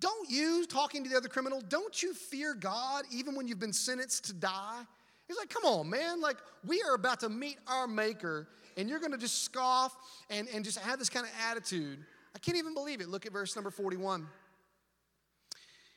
Don't 0.00 0.28
you, 0.28 0.66
talking 0.66 1.04
to 1.04 1.10
the 1.10 1.16
other 1.16 1.28
criminal, 1.28 1.62
don't 1.68 2.02
you 2.02 2.12
fear 2.12 2.54
God 2.54 3.04
even 3.10 3.34
when 3.34 3.48
you've 3.48 3.60
been 3.60 3.72
sentenced 3.72 4.26
to 4.26 4.34
die? 4.34 4.82
He's 5.26 5.38
like, 5.38 5.48
come 5.48 5.64
on, 5.64 5.88
man. 5.88 6.20
Like, 6.20 6.36
we 6.66 6.82
are 6.82 6.94
about 6.94 7.20
to 7.20 7.28
meet 7.28 7.56
our 7.66 7.88
maker, 7.88 8.48
and 8.76 8.88
you're 8.88 8.98
gonna 8.98 9.16
just 9.16 9.42
scoff 9.42 9.96
and, 10.28 10.48
and 10.54 10.64
just 10.64 10.78
have 10.78 10.98
this 10.98 11.08
kind 11.08 11.24
of 11.24 11.32
attitude. 11.50 11.98
I 12.34 12.38
can't 12.38 12.58
even 12.58 12.74
believe 12.74 13.00
it. 13.00 13.08
Look 13.08 13.24
at 13.24 13.32
verse 13.32 13.56
number 13.56 13.70
41. 13.70 14.26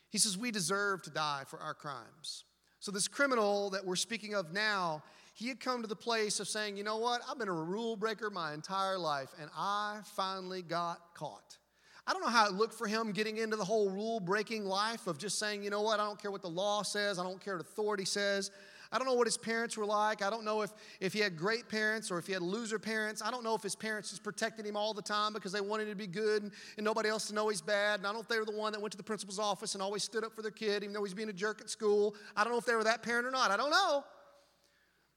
He 0.10 0.17
says, 0.17 0.38
We 0.38 0.52
deserve 0.52 1.04
to 1.04 1.10
die 1.10 1.43
for 1.47 1.60
our 1.60 1.73
crimes. 1.73 2.45
So, 2.80 2.91
this 2.91 3.10
criminal 3.10 3.69
that 3.71 3.86
we're 3.86 3.97
speaking 3.97 4.34
of 4.34 4.54
now, 4.54 5.04
he 5.39 5.47
had 5.47 5.62
come 5.62 5.82
to 5.82 5.88
the 5.88 5.95
place 5.95 6.41
of 6.41 6.49
saying, 6.49 6.75
you 6.75 6.84
know 6.84 6.97
what, 6.97 7.21
I've 7.30 7.39
been 7.39 7.47
a 7.47 7.54
rule 7.54 7.95
breaker 7.95 8.30
my 8.30 8.54
entire 8.54 8.97
life, 8.97 9.30
and 9.39 9.49
I 9.56 10.02
finally 10.04 10.62
got 10.62 10.99
caught. 11.13 11.58
I 12.06 12.12
don't 12.12 12.21
know 12.21 12.28
how 12.28 12.47
it 12.47 12.54
looked 12.54 12.73
for 12.73 12.88
him 12.88 13.13
getting 13.13 13.38
into 13.38 13.56
the 13.56 13.63
whole 13.63 13.89
rule 13.89 14.19
breaking 14.19 14.65
life 14.65 15.08
of 15.08 15.17
just 15.17 15.39
saying, 15.39 15.63
you 15.63 15.69
know 15.69 15.82
what, 15.82 16.02
I 16.02 16.04
don't 16.04 16.21
care 16.21 16.30
what 16.30 16.41
the 16.41 16.49
law 16.49 16.82
says, 16.82 17.19
I 17.19 17.23
don't 17.23 17.39
care 17.39 17.56
what 17.56 17.65
authority 17.65 18.04
says. 18.04 18.52
I 18.91 18.97
don't 18.97 19.06
know 19.06 19.13
what 19.13 19.28
his 19.28 19.38
parents 19.38 19.78
were 19.78 19.86
like. 19.86 20.23
I 20.23 20.32
don't 20.32 20.43
know 20.43 20.63
if, 20.63 20.71
if 20.99 21.13
he 21.13 21.19
had 21.19 21.38
great 21.38 21.69
parents 21.69 22.10
or 22.10 22.17
if 22.17 22.25
he 22.25 22.34
had 22.34 22.41
loser 22.41 22.80
parents. 22.80 23.21
I 23.23 23.30
don't 23.30 23.43
know 23.43 23.54
if 23.54 23.62
his 23.62 23.75
parents 23.75 24.10
just 24.10 24.23
protected 24.23 24.65
him 24.65 24.75
all 24.75 24.95
the 24.95 25.02
time 25.04 25.32
because 25.32 25.52
they 25.52 25.62
wanted 25.62 25.84
him 25.84 25.91
to 25.91 25.95
be 25.95 26.08
good 26.08 26.41
and, 26.41 26.52
and 26.75 26.84
nobody 26.84 27.08
else 27.08 27.28
to 27.28 27.36
know 27.36 27.49
he's 27.49 27.62
bad. 27.62 27.99
And 27.99 28.08
I 28.08 28.10
don't 28.10 28.15
know 28.15 28.21
if 28.21 28.28
they 28.28 28.39
were 28.39 28.45
the 28.45 28.58
one 28.58 28.71
that 28.73 28.82
went 28.82 28.91
to 28.93 28.97
the 28.97 29.04
principal's 29.04 29.38
office 29.38 29.75
and 29.75 29.84
always 29.84 30.02
stood 30.02 30.23
up 30.23 30.34
for 30.34 30.41
their 30.41 30.49
kid, 30.49 30.82
even 30.82 30.91
though 30.91 31.04
he's 31.04 31.13
being 31.13 31.30
a 31.30 31.34
jerk 31.34 31.62
at 31.62 31.69
school. 31.69 32.15
I 32.36 32.43
don't 32.43 32.52
know 32.52 32.58
if 32.58 32.65
they 32.65 32.73
were 32.73 32.84
that 32.84 33.04
parent 33.04 33.28
or 33.28 33.32
not. 33.32 33.52
I 33.52 33.58
don't 33.58 33.69
know. 33.69 34.04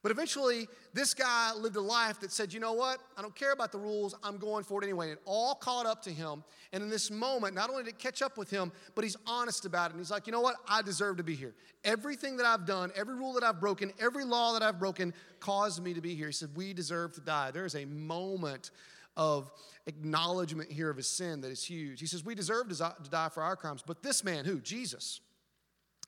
But 0.02 0.10
eventually, 0.10 0.66
this 0.92 1.14
guy 1.14 1.52
lived 1.54 1.76
a 1.76 1.80
life 1.80 2.18
that 2.20 2.32
said, 2.32 2.52
you 2.52 2.58
know 2.58 2.72
what? 2.72 2.98
I 3.16 3.22
don't 3.22 3.36
care 3.36 3.52
about 3.52 3.70
the 3.70 3.78
rules. 3.78 4.16
I'm 4.24 4.36
going 4.36 4.64
for 4.64 4.82
it 4.82 4.84
anyway. 4.84 5.10
And 5.10 5.18
it 5.18 5.22
all 5.24 5.54
caught 5.54 5.86
up 5.86 6.02
to 6.02 6.10
him. 6.10 6.42
And 6.72 6.82
in 6.82 6.90
this 6.90 7.08
moment, 7.08 7.54
not 7.54 7.70
only 7.70 7.84
did 7.84 7.90
it 7.90 7.98
catch 8.00 8.20
up 8.20 8.36
with 8.36 8.50
him, 8.50 8.72
but 8.96 9.04
he's 9.04 9.16
honest 9.28 9.64
about 9.64 9.90
it. 9.90 9.92
And 9.92 10.00
he's 10.00 10.10
like, 10.10 10.26
you 10.26 10.32
know 10.32 10.40
what? 10.40 10.56
I 10.66 10.82
deserve 10.82 11.18
to 11.18 11.22
be 11.22 11.36
here. 11.36 11.54
Everything 11.84 12.36
that 12.38 12.46
I've 12.46 12.66
done, 12.66 12.90
every 12.96 13.14
rule 13.14 13.32
that 13.34 13.44
I've 13.44 13.60
broken, 13.60 13.92
every 14.00 14.24
law 14.24 14.52
that 14.54 14.62
I've 14.62 14.80
broken 14.80 15.14
caused 15.38 15.80
me 15.80 15.94
to 15.94 16.00
be 16.00 16.16
here. 16.16 16.26
He 16.26 16.32
said, 16.32 16.50
we 16.56 16.72
deserve 16.72 17.12
to 17.12 17.20
die. 17.20 17.52
There 17.52 17.64
is 17.64 17.76
a 17.76 17.84
moment 17.84 18.72
of 19.16 19.52
acknowledgement 19.86 20.72
here 20.72 20.90
of 20.90 20.96
his 20.96 21.06
sin 21.06 21.42
that 21.42 21.52
is 21.52 21.62
huge. 21.62 22.00
He 22.00 22.06
says, 22.06 22.24
we 22.24 22.34
deserve 22.34 22.68
to 22.68 23.10
die 23.10 23.28
for 23.28 23.42
our 23.44 23.54
crimes. 23.54 23.84
But 23.86 24.02
this 24.02 24.24
man, 24.24 24.46
who? 24.46 24.58
Jesus. 24.58 25.20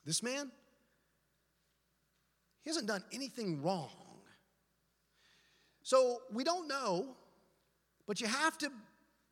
This 0.05 0.21
man, 0.21 0.51
he 2.65 2.71
hasn't 2.71 2.87
done 2.87 3.05
anything 3.13 3.63
wrong. 3.63 3.91
So 5.83 6.23
we 6.33 6.45
don't 6.45 6.67
know, 6.67 7.15
but 8.07 8.21
you 8.21 8.27
have 8.27 8.57
to 8.59 8.71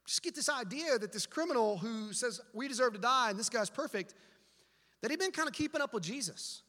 just 0.07 0.23
get 0.23 0.35
this 0.35 0.51
idea 0.51 0.99
that 0.99 1.13
this 1.13 1.27
criminal 1.27 1.79
who 1.79 2.13
says 2.13 2.41
we 2.53 2.69
deserve 2.69 2.93
to 2.93 2.99
die 2.99 3.31
and 3.31 3.39
this 3.39 3.49
guy's 3.49 3.71
perfect, 3.71 4.15
that 5.01 5.11
he'd 5.11 5.19
been 5.19 5.33
kind 5.33 5.49
of 5.49 5.55
keeping 5.55 5.81
up 5.81 5.95
with 5.95 6.03
Jesus. 6.03 6.63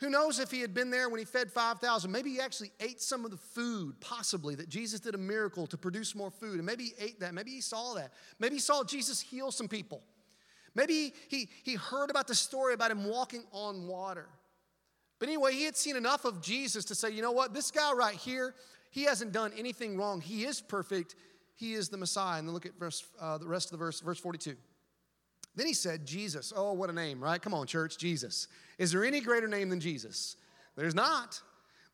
Who 0.00 0.10
knows 0.10 0.38
if 0.38 0.50
he 0.50 0.60
had 0.60 0.74
been 0.74 0.90
there 0.90 1.08
when 1.08 1.18
he 1.18 1.24
fed 1.24 1.50
5,000? 1.50 2.12
Maybe 2.12 2.30
he 2.30 2.40
actually 2.40 2.70
ate 2.80 3.00
some 3.00 3.24
of 3.24 3.30
the 3.30 3.38
food, 3.38 3.98
possibly, 4.00 4.54
that 4.56 4.68
Jesus 4.68 5.00
did 5.00 5.14
a 5.14 5.18
miracle 5.18 5.66
to 5.68 5.78
produce 5.78 6.14
more 6.14 6.30
food. 6.30 6.56
And 6.56 6.66
maybe 6.66 6.84
he 6.84 6.92
ate 6.98 7.20
that. 7.20 7.32
Maybe 7.32 7.52
he 7.52 7.62
saw 7.62 7.94
that. 7.94 8.12
Maybe 8.38 8.56
he 8.56 8.60
saw 8.60 8.84
Jesus 8.84 9.20
heal 9.22 9.50
some 9.50 9.68
people. 9.68 10.02
Maybe 10.74 11.14
he, 11.28 11.48
he 11.62 11.76
heard 11.76 12.10
about 12.10 12.28
the 12.28 12.34
story 12.34 12.74
about 12.74 12.90
him 12.90 13.06
walking 13.08 13.44
on 13.52 13.86
water. 13.86 14.28
But 15.18 15.28
anyway, 15.28 15.54
he 15.54 15.64
had 15.64 15.76
seen 15.76 15.96
enough 15.96 16.24
of 16.24 16.42
Jesus 16.42 16.84
to 16.86 16.94
say, 16.94 17.10
you 17.10 17.22
know 17.22 17.32
what, 17.32 17.54
this 17.54 17.70
guy 17.70 17.92
right 17.92 18.14
here, 18.14 18.54
he 18.90 19.04
hasn't 19.04 19.32
done 19.32 19.52
anything 19.56 19.96
wrong. 19.96 20.20
He 20.20 20.44
is 20.44 20.60
perfect. 20.60 21.14
He 21.54 21.74
is 21.74 21.88
the 21.88 21.96
Messiah. 21.96 22.38
And 22.38 22.48
then 22.48 22.54
look 22.54 22.66
at 22.66 22.78
verse, 22.78 23.04
uh, 23.20 23.38
the 23.38 23.46
rest 23.46 23.66
of 23.66 23.72
the 23.72 23.78
verse, 23.78 24.00
verse 24.00 24.18
42. 24.18 24.56
Then 25.54 25.66
he 25.66 25.72
said, 25.72 26.06
Jesus. 26.06 26.52
Oh, 26.54 26.74
what 26.74 26.90
a 26.90 26.92
name, 26.92 27.22
right? 27.22 27.40
Come 27.40 27.54
on, 27.54 27.66
church, 27.66 27.96
Jesus. 27.96 28.48
Is 28.78 28.92
there 28.92 29.04
any 29.04 29.20
greater 29.20 29.48
name 29.48 29.70
than 29.70 29.80
Jesus? 29.80 30.36
There's 30.76 30.94
not. 30.94 31.40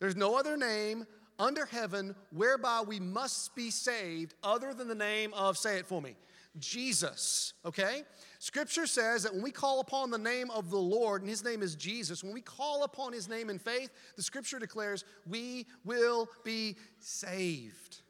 There's 0.01 0.17
no 0.17 0.37
other 0.37 0.57
name 0.57 1.07
under 1.39 1.65
heaven 1.67 2.17
whereby 2.33 2.83
we 2.87 2.99
must 2.99 3.55
be 3.55 3.71
saved 3.71 4.35
other 4.43 4.75
than 4.75 4.89
the 4.89 4.95
name 4.95 5.33
of, 5.35 5.57
say 5.57 5.79
it 5.79 5.87
for 5.87 6.03
me, 6.03 6.17
Jesus, 6.59 7.55
okay? 7.65 8.03
Scripture 8.38 8.87
says 8.87 9.23
that 9.23 9.33
when 9.33 9.43
we 9.43 9.51
call 9.51 9.81
upon 9.81 10.11
the 10.11 10.19
name 10.19 10.51
of 10.51 10.71
the 10.71 10.79
Lord, 10.79 11.23
and 11.23 11.31
his 11.31 11.45
name 11.45 11.62
is 11.62 11.75
Jesus, 11.75 12.23
when 12.23 12.35
we 12.35 12.41
call 12.41 12.85
upon 12.85 13.12
his 13.12 13.29
name 13.29 13.49
in 13.49 13.59
faith, 13.59 13.91
the 14.17 14.23
scripture 14.23 14.59
declares 14.59 15.05
we 15.27 15.67
will 15.85 16.29
be 16.45 16.77
saved. 16.99 18.03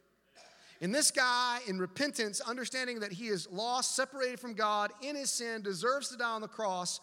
And 0.81 0.93
this 0.93 1.13
guy, 1.13 1.61
in 1.69 1.79
repentance, 1.79 2.41
understanding 2.41 3.01
that 3.01 3.13
he 3.13 3.29
is 3.29 3.49
lost, 3.53 3.95
separated 3.95 4.41
from 4.41 4.55
God 4.55 4.91
in 5.01 5.15
his 5.15 5.31
sin, 5.31 5.63
deserves 5.63 6.09
to 6.09 6.17
die 6.17 6.33
on 6.33 6.41
the 6.41 6.49
cross, 6.49 7.01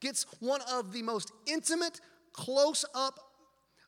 gets 0.00 0.26
one 0.40 0.60
of 0.70 0.92
the 0.92 1.02
most 1.02 1.32
intimate, 1.46 2.00
close 2.34 2.84
up 2.94 3.18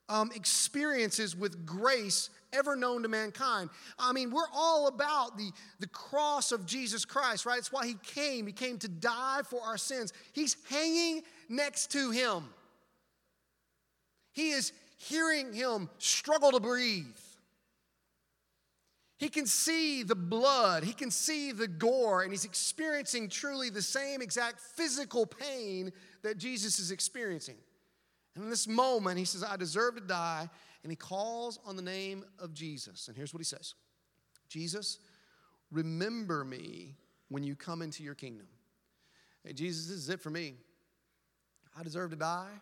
um, 0.09 0.31
experiences 0.35 1.37
with 1.37 1.67
grace 1.67 2.31
ever 2.55 2.77
known 2.77 3.03
to 3.03 3.09
mankind. 3.09 3.71
I 3.99 4.13
mean, 4.13 4.31
we're 4.31 4.43
all 4.55 4.87
about 4.87 5.37
the, 5.37 5.51
the 5.81 5.89
cross 5.89 6.53
of 6.53 6.67
Jesus 6.67 7.05
Christ, 7.05 7.45
right? 7.45 7.59
It's 7.59 7.73
why 7.73 7.87
he 7.87 7.97
came. 8.03 8.47
He 8.47 8.53
came 8.53 8.79
to 8.79 8.89
die 8.89 9.41
for 9.45 9.61
our 9.61 9.77
sins. 9.77 10.13
He's 10.33 10.57
hanging 10.71 11.23
next 11.49 11.91
to 11.93 12.11
him. 12.11 12.45
He 14.33 14.51
is 14.51 14.73
hearing 14.97 15.53
him 15.53 15.89
struggle 15.99 16.53
to 16.53 16.61
breathe. 16.61 17.05
He 19.17 19.29
can 19.29 19.47
see 19.47 20.03
the 20.03 20.17
blood, 20.17 20.83
he 20.83 20.93
can 20.93 21.11
see 21.11 21.53
the 21.53 21.69
gore, 21.69 22.23
and 22.23 22.33
he's 22.33 22.45
experiencing 22.45 23.29
truly 23.29 23.71
the 23.71 23.81
same 23.81 24.21
exact 24.21 24.61
physical 24.61 25.25
pain 25.25 25.93
that 26.23 26.37
Jesus 26.37 26.79
is 26.79 26.91
experiencing. 26.91 27.55
And 28.35 28.45
in 28.45 28.51
this 28.51 28.67
moment, 28.67 29.19
he 29.19 29.25
says, 29.25 29.45
I 29.45 29.57
deserve 29.57 29.95
to 29.95 30.01
die, 30.01 30.51
and 30.85 30.93
he 30.93 30.97
calls 30.97 31.59
on 31.67 31.75
the 31.75 31.83
name 31.83 32.25
of 32.39 32.55
Jesus. 32.55 33.09
And 33.09 33.17
here's 33.17 33.35
what 33.35 33.41
he 33.41 33.45
says 33.45 33.75
Jesus, 34.49 34.99
remember 35.73 36.45
me 36.45 36.95
when 37.31 37.43
you 37.43 37.57
come 37.57 37.83
into 37.83 38.05
your 38.05 38.15
kingdom. 38.15 38.47
Hey, 39.45 39.55
Jesus, 39.55 39.89
this 39.89 39.97
is 39.97 40.09
it 40.11 40.21
for 40.21 40.31
me. 40.31 40.55
I 41.77 41.83
deserve 41.83 42.11
to 42.11 42.17
die. 42.17 42.53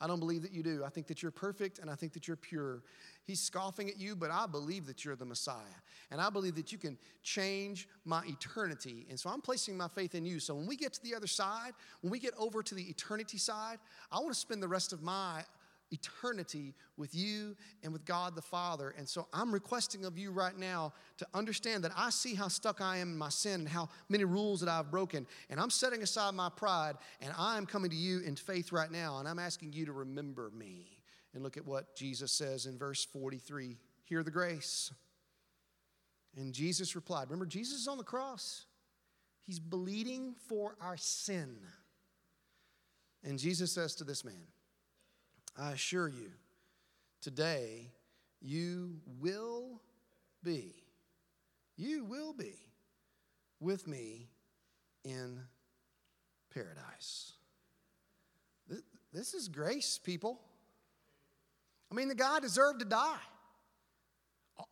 I 0.00 0.08
don't 0.08 0.18
believe 0.18 0.42
that 0.42 0.52
you 0.52 0.64
do. 0.64 0.82
I 0.84 0.88
think 0.88 1.06
that 1.08 1.22
you're 1.22 1.30
perfect 1.30 1.78
and 1.78 1.88
I 1.88 1.94
think 1.94 2.12
that 2.14 2.26
you're 2.26 2.36
pure. 2.36 2.82
He's 3.24 3.40
scoffing 3.40 3.88
at 3.88 3.98
you, 3.98 4.16
but 4.16 4.32
I 4.32 4.46
believe 4.46 4.86
that 4.86 5.04
you're 5.04 5.14
the 5.14 5.24
Messiah. 5.24 5.78
And 6.10 6.20
I 6.20 6.28
believe 6.28 6.56
that 6.56 6.72
you 6.72 6.78
can 6.78 6.98
change 7.22 7.88
my 8.04 8.24
eternity. 8.26 9.06
And 9.10 9.18
so 9.18 9.30
I'm 9.30 9.40
placing 9.40 9.76
my 9.76 9.86
faith 9.86 10.16
in 10.16 10.24
you. 10.24 10.40
So 10.40 10.56
when 10.56 10.66
we 10.66 10.76
get 10.76 10.92
to 10.94 11.02
the 11.04 11.14
other 11.14 11.28
side, 11.28 11.72
when 12.00 12.10
we 12.10 12.18
get 12.18 12.34
over 12.36 12.64
to 12.64 12.74
the 12.74 12.82
eternity 12.82 13.38
side, 13.38 13.78
I 14.10 14.16
want 14.18 14.30
to 14.30 14.40
spend 14.40 14.60
the 14.60 14.68
rest 14.68 14.92
of 14.92 15.02
my 15.02 15.44
eternity 15.92 16.74
with 16.96 17.14
you 17.14 17.56
and 17.82 17.92
with 17.92 18.04
God 18.04 18.34
the 18.34 18.42
Father. 18.42 18.94
And 18.96 19.08
so 19.08 19.26
I'm 19.32 19.52
requesting 19.52 20.04
of 20.04 20.18
you 20.18 20.30
right 20.30 20.56
now 20.56 20.92
to 21.18 21.26
understand 21.34 21.84
that 21.84 21.92
I 21.96 22.10
see 22.10 22.34
how 22.34 22.48
stuck 22.48 22.80
I 22.80 22.98
am 22.98 23.10
in 23.12 23.18
my 23.18 23.28
sin 23.28 23.60
and 23.60 23.68
how 23.68 23.88
many 24.08 24.24
rules 24.24 24.60
that 24.60 24.68
I've 24.68 24.90
broken. 24.90 25.26
And 25.50 25.60
I'm 25.60 25.70
setting 25.70 26.02
aside 26.02 26.34
my 26.34 26.48
pride 26.48 26.94
and 27.20 27.32
I 27.36 27.56
am 27.56 27.66
coming 27.66 27.90
to 27.90 27.96
you 27.96 28.20
in 28.20 28.36
faith 28.36 28.72
right 28.72 28.90
now. 28.90 29.18
And 29.18 29.28
I'm 29.28 29.38
asking 29.38 29.72
you 29.72 29.86
to 29.86 29.92
remember 29.92 30.50
me. 30.56 30.98
And 31.34 31.42
look 31.42 31.56
at 31.56 31.66
what 31.66 31.96
Jesus 31.96 32.30
says 32.30 32.66
in 32.66 32.78
verse 32.78 33.04
43 33.04 33.76
Hear 34.04 34.22
the 34.22 34.30
grace. 34.30 34.92
And 36.36 36.52
Jesus 36.52 36.94
replied, 36.94 37.28
Remember, 37.28 37.46
Jesus 37.46 37.80
is 37.80 37.88
on 37.88 37.98
the 37.98 38.04
cross, 38.04 38.66
he's 39.44 39.58
bleeding 39.58 40.34
for 40.48 40.76
our 40.80 40.96
sin. 40.96 41.56
And 43.24 43.38
Jesus 43.38 43.70
says 43.70 43.94
to 43.96 44.04
this 44.04 44.24
man, 44.24 44.48
I 45.56 45.72
assure 45.72 46.08
you, 46.08 46.30
today 47.20 47.92
you 48.40 49.00
will 49.20 49.80
be, 50.42 50.74
you 51.76 52.04
will 52.04 52.32
be 52.32 52.54
with 53.60 53.86
me 53.86 54.28
in 55.04 55.40
paradise. 56.52 57.32
This 59.12 59.34
is 59.34 59.48
grace, 59.48 60.00
people. 60.02 60.40
I 61.90 61.94
mean, 61.94 62.08
the 62.08 62.14
guy 62.14 62.40
deserved 62.40 62.80
to 62.80 62.86
die. 62.86 63.18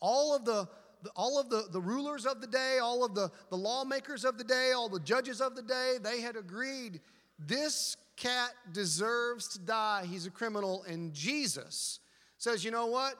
All 0.00 0.34
of 0.34 0.46
the, 0.46 0.66
all 1.14 1.38
of 1.38 1.50
the, 1.50 1.66
the 1.70 1.80
rulers 1.80 2.24
of 2.24 2.40
the 2.40 2.46
day, 2.46 2.78
all 2.82 3.04
of 3.04 3.14
the, 3.14 3.30
the 3.50 3.56
lawmakers 3.56 4.24
of 4.24 4.38
the 4.38 4.44
day, 4.44 4.72
all 4.74 4.88
the 4.88 5.00
judges 5.00 5.42
of 5.42 5.56
the 5.56 5.62
day, 5.62 5.96
they 6.02 6.22
had 6.22 6.36
agreed 6.36 7.00
this 7.38 7.96
cat 8.20 8.52
deserves 8.72 9.48
to 9.48 9.58
die. 9.58 10.04
He's 10.08 10.26
a 10.26 10.30
criminal. 10.30 10.84
And 10.84 11.12
Jesus 11.12 11.98
says, 12.38 12.64
you 12.64 12.70
know 12.70 12.86
what? 12.86 13.14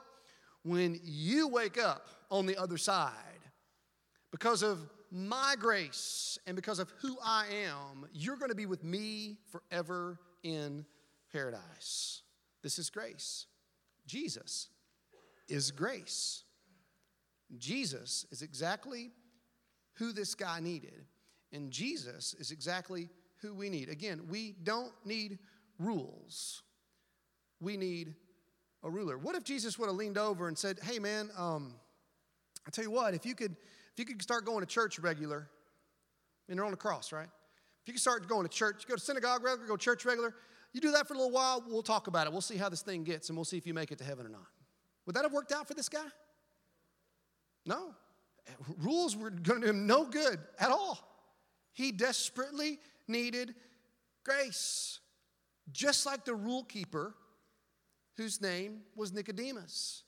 When 0.63 0.99
you 1.03 1.47
wake 1.47 1.81
up 1.81 2.07
on 2.29 2.45
the 2.45 2.55
other 2.55 2.77
side, 2.77 3.11
because 4.31 4.63
of 4.63 4.79
my 5.11 5.55
grace 5.59 6.37
and 6.47 6.55
because 6.55 6.79
of 6.79 6.93
who 7.01 7.17
I 7.23 7.47
am, 7.65 8.07
you're 8.13 8.37
going 8.37 8.49
to 8.49 8.55
be 8.55 8.67
with 8.67 8.83
me 8.83 9.37
forever 9.51 10.19
in 10.43 10.85
paradise. 11.33 12.21
This 12.63 12.79
is 12.79 12.89
grace. 12.89 13.47
Jesus 14.05 14.69
is 15.49 15.71
grace. 15.71 16.43
Jesus 17.57 18.25
is 18.31 18.41
exactly 18.41 19.11
who 19.95 20.13
this 20.13 20.35
guy 20.35 20.59
needed. 20.59 21.05
And 21.51 21.71
Jesus 21.71 22.33
is 22.35 22.51
exactly 22.51 23.09
who 23.41 23.53
we 23.53 23.69
need. 23.69 23.89
Again, 23.89 24.21
we 24.29 24.55
don't 24.63 24.93
need 25.05 25.39
rules, 25.79 26.63
we 27.59 27.77
need 27.77 28.15
a 28.83 28.89
ruler. 28.89 29.17
What 29.17 29.35
if 29.35 29.43
Jesus 29.43 29.77
would 29.77 29.87
have 29.87 29.95
leaned 29.95 30.17
over 30.17 30.47
and 30.47 30.57
said, 30.57 30.79
Hey, 30.83 30.99
man, 30.99 31.29
um, 31.37 31.75
I 32.67 32.71
tell 32.71 32.83
you 32.83 32.91
what, 32.91 33.13
if 33.13 33.25
you 33.25 33.35
could, 33.35 33.51
if 33.51 33.99
you 33.99 34.05
could 34.05 34.21
start 34.21 34.45
going 34.45 34.61
to 34.61 34.65
church 34.65 34.99
regular, 34.99 35.49
and 36.49 36.57
they're 36.57 36.65
on 36.65 36.71
the 36.71 36.77
cross, 36.77 37.11
right? 37.11 37.27
If 37.81 37.87
you 37.87 37.93
could 37.93 38.01
start 38.01 38.27
going 38.27 38.47
to 38.47 38.49
church, 38.49 38.87
go 38.87 38.95
to 38.95 39.01
synagogue 39.01 39.43
regular, 39.43 39.67
go 39.67 39.77
to 39.77 39.83
church 39.83 40.05
regular, 40.05 40.35
you 40.73 40.81
do 40.81 40.91
that 40.91 41.07
for 41.07 41.13
a 41.13 41.17
little 41.17 41.31
while, 41.31 41.63
we'll 41.67 41.81
talk 41.81 42.07
about 42.07 42.27
it. 42.27 42.31
We'll 42.31 42.41
see 42.41 42.57
how 42.57 42.69
this 42.69 42.81
thing 42.81 43.03
gets, 43.03 43.29
and 43.29 43.37
we'll 43.37 43.45
see 43.45 43.57
if 43.57 43.67
you 43.67 43.73
make 43.73 43.91
it 43.91 43.97
to 43.97 44.03
heaven 44.03 44.25
or 44.25 44.29
not. 44.29 44.47
Would 45.05 45.15
that 45.15 45.23
have 45.23 45.33
worked 45.33 45.51
out 45.51 45.67
for 45.67 45.73
this 45.73 45.89
guy? 45.89 46.05
No. 47.65 47.93
Rules 48.77 49.15
were 49.15 49.29
going 49.29 49.61
to 49.61 49.67
do 49.67 49.69
him 49.71 49.87
no 49.87 50.05
good 50.05 50.39
at 50.59 50.69
all. 50.69 50.99
He 51.73 51.91
desperately 51.91 52.79
needed 53.07 53.55
grace, 54.23 54.99
just 55.71 56.05
like 56.05 56.25
the 56.25 56.35
rule 56.35 56.63
keeper 56.63 57.15
whose 58.17 58.41
name 58.41 58.81
was 58.95 59.11
Nicodemus. 59.13 60.03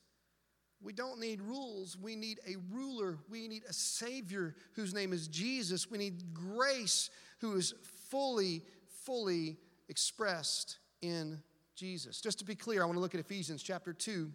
We 0.82 0.92
don't 0.92 1.20
need 1.20 1.42
rules. 1.42 1.98
We 1.98 2.16
need 2.16 2.40
a 2.46 2.56
ruler. 2.70 3.18
We 3.30 3.48
need 3.48 3.64
a 3.68 3.74
Savior 3.74 4.56
whose 4.76 4.94
name 4.94 5.14
is 5.14 5.28
Jesus. 5.28 5.90
We 5.90 5.98
need 5.98 6.34
grace 6.34 7.10
who 7.40 7.56
is 7.56 7.74
fully, 8.10 8.64
fully 9.06 9.58
expressed 9.88 10.80
in 11.02 11.42
Jesus. 11.76 12.20
Just 12.20 12.40
to 12.40 12.46
be 12.46 12.56
clear, 12.56 12.84
I 12.84 12.86
want 12.86 12.98
to 12.98 13.00
look 13.00 13.16
at 13.16 13.22
Ephesians 13.22 13.64
chapter 13.64 13.94
2 13.94 14.30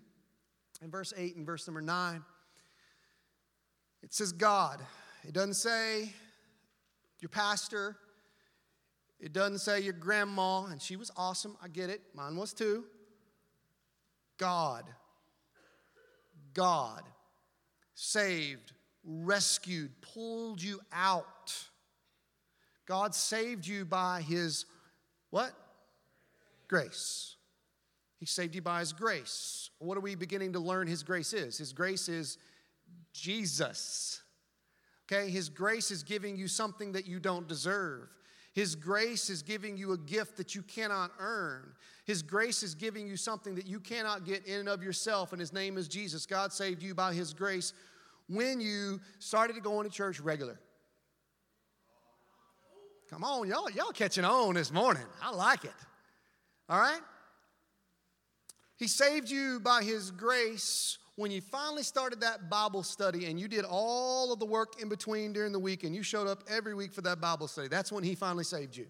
and 0.80 0.90
verse 0.90 1.12
8 1.16 1.36
and 1.36 1.44
verse 1.44 1.66
number 1.66 1.82
9. 1.82 2.24
It 4.02 4.14
says 4.14 4.32
God. 4.32 4.80
It 5.24 5.34
doesn't 5.34 5.54
say 5.54 6.12
your 7.20 7.28
pastor. 7.28 7.96
It 9.20 9.32
doesn't 9.32 9.58
say 9.58 9.80
your 9.80 9.94
grandma, 9.94 10.66
and 10.66 10.80
she 10.80 10.96
was 10.96 11.10
awesome. 11.16 11.56
I 11.62 11.68
get 11.68 11.90
it. 11.90 12.00
Mine 12.14 12.36
was 12.36 12.52
too. 12.52 12.84
God. 14.38 14.84
God 16.54 17.02
saved, 17.94 18.72
rescued, 19.04 19.90
pulled 20.00 20.62
you 20.62 20.80
out. 20.92 21.52
God 22.86 23.14
saved 23.14 23.66
you 23.66 23.84
by 23.84 24.22
his 24.22 24.66
what? 25.30 25.52
Grace. 26.68 27.36
He 28.18 28.26
saved 28.26 28.54
you 28.54 28.62
by 28.62 28.80
his 28.80 28.92
grace. 28.92 29.70
What 29.78 29.96
are 29.96 30.00
we 30.00 30.14
beginning 30.14 30.52
to 30.54 30.58
learn 30.58 30.86
his 30.86 31.02
grace 31.02 31.32
is? 31.32 31.58
His 31.58 31.72
grace 31.72 32.08
is 32.08 32.38
Jesus. 33.12 34.22
Okay, 35.10 35.30
his 35.30 35.48
grace 35.48 35.90
is 35.90 36.02
giving 36.02 36.36
you 36.36 36.48
something 36.48 36.92
that 36.92 37.06
you 37.06 37.18
don't 37.18 37.48
deserve. 37.48 38.08
His 38.52 38.74
grace 38.74 39.30
is 39.30 39.42
giving 39.42 39.76
you 39.76 39.92
a 39.92 39.98
gift 39.98 40.36
that 40.38 40.54
you 40.54 40.62
cannot 40.62 41.12
earn. 41.18 41.74
His 42.04 42.22
grace 42.22 42.62
is 42.62 42.74
giving 42.74 43.06
you 43.06 43.16
something 43.16 43.54
that 43.54 43.66
you 43.66 43.78
cannot 43.78 44.24
get 44.24 44.46
in 44.46 44.60
and 44.60 44.68
of 44.68 44.82
yourself, 44.82 45.32
and 45.32 45.40
His 45.40 45.52
name 45.52 45.76
is 45.76 45.88
Jesus. 45.88 46.26
God 46.26 46.52
saved 46.52 46.82
you 46.82 46.94
by 46.94 47.12
His 47.12 47.34
grace 47.34 47.72
when 48.28 48.60
you 48.60 49.00
started 49.18 49.52
going 49.52 49.62
to 49.62 49.68
go 49.68 49.80
into 49.80 49.90
church 49.90 50.20
regular. 50.20 50.58
Come 53.10 53.24
on, 53.24 53.48
y'all, 53.48 53.70
y'all 53.70 53.92
catching 53.92 54.24
on 54.24 54.54
this 54.54 54.70
morning. 54.70 55.04
I 55.22 55.30
like 55.30 55.64
it. 55.64 55.72
All 56.68 56.78
right? 56.78 57.00
He 58.76 58.86
saved 58.86 59.30
you 59.30 59.60
by 59.60 59.82
His 59.82 60.10
grace 60.10 60.98
when 61.18 61.32
you 61.32 61.40
finally 61.40 61.82
started 61.82 62.20
that 62.20 62.48
Bible 62.48 62.84
study 62.84 63.26
and 63.26 63.40
you 63.40 63.48
did 63.48 63.64
all 63.64 64.32
of 64.32 64.38
the 64.38 64.46
work 64.46 64.80
in 64.80 64.88
between 64.88 65.32
during 65.32 65.50
the 65.50 65.58
week 65.58 65.82
and 65.82 65.92
you 65.92 66.00
showed 66.04 66.28
up 66.28 66.44
every 66.48 66.74
week 66.74 66.92
for 66.92 67.00
that 67.00 67.20
Bible 67.20 67.48
study, 67.48 67.66
that's 67.66 67.90
when 67.90 68.04
He 68.04 68.14
finally 68.14 68.44
saved 68.44 68.76
you. 68.76 68.86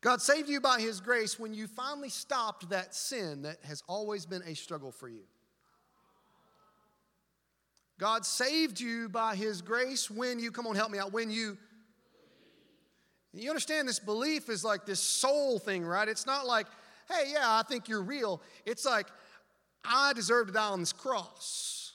God 0.00 0.22
saved 0.22 0.48
you 0.48 0.60
by 0.60 0.80
His 0.80 1.00
grace 1.00 1.40
when 1.40 1.54
you 1.54 1.66
finally 1.66 2.08
stopped 2.08 2.68
that 2.70 2.94
sin 2.94 3.42
that 3.42 3.56
has 3.64 3.82
always 3.88 4.26
been 4.26 4.42
a 4.46 4.54
struggle 4.54 4.92
for 4.92 5.08
you. 5.08 5.24
God 7.98 8.24
saved 8.24 8.78
you 8.78 9.08
by 9.08 9.34
His 9.34 9.60
grace 9.60 10.08
when 10.08 10.38
you, 10.38 10.52
come 10.52 10.68
on, 10.68 10.76
help 10.76 10.92
me 10.92 11.00
out, 11.00 11.12
when 11.12 11.32
you. 11.32 11.58
You 13.34 13.50
understand 13.50 13.88
this 13.88 13.98
belief 13.98 14.48
is 14.48 14.64
like 14.64 14.86
this 14.86 15.00
soul 15.00 15.58
thing, 15.58 15.84
right? 15.84 16.08
It's 16.08 16.26
not 16.26 16.46
like, 16.46 16.68
hey, 17.08 17.32
yeah, 17.32 17.44
I 17.44 17.62
think 17.68 17.88
you're 17.88 18.02
real. 18.02 18.42
It's 18.64 18.84
like, 18.84 19.06
I 19.84 20.12
deserve 20.12 20.48
to 20.48 20.52
die 20.52 20.68
on 20.68 20.80
this 20.80 20.92
cross. 20.92 21.92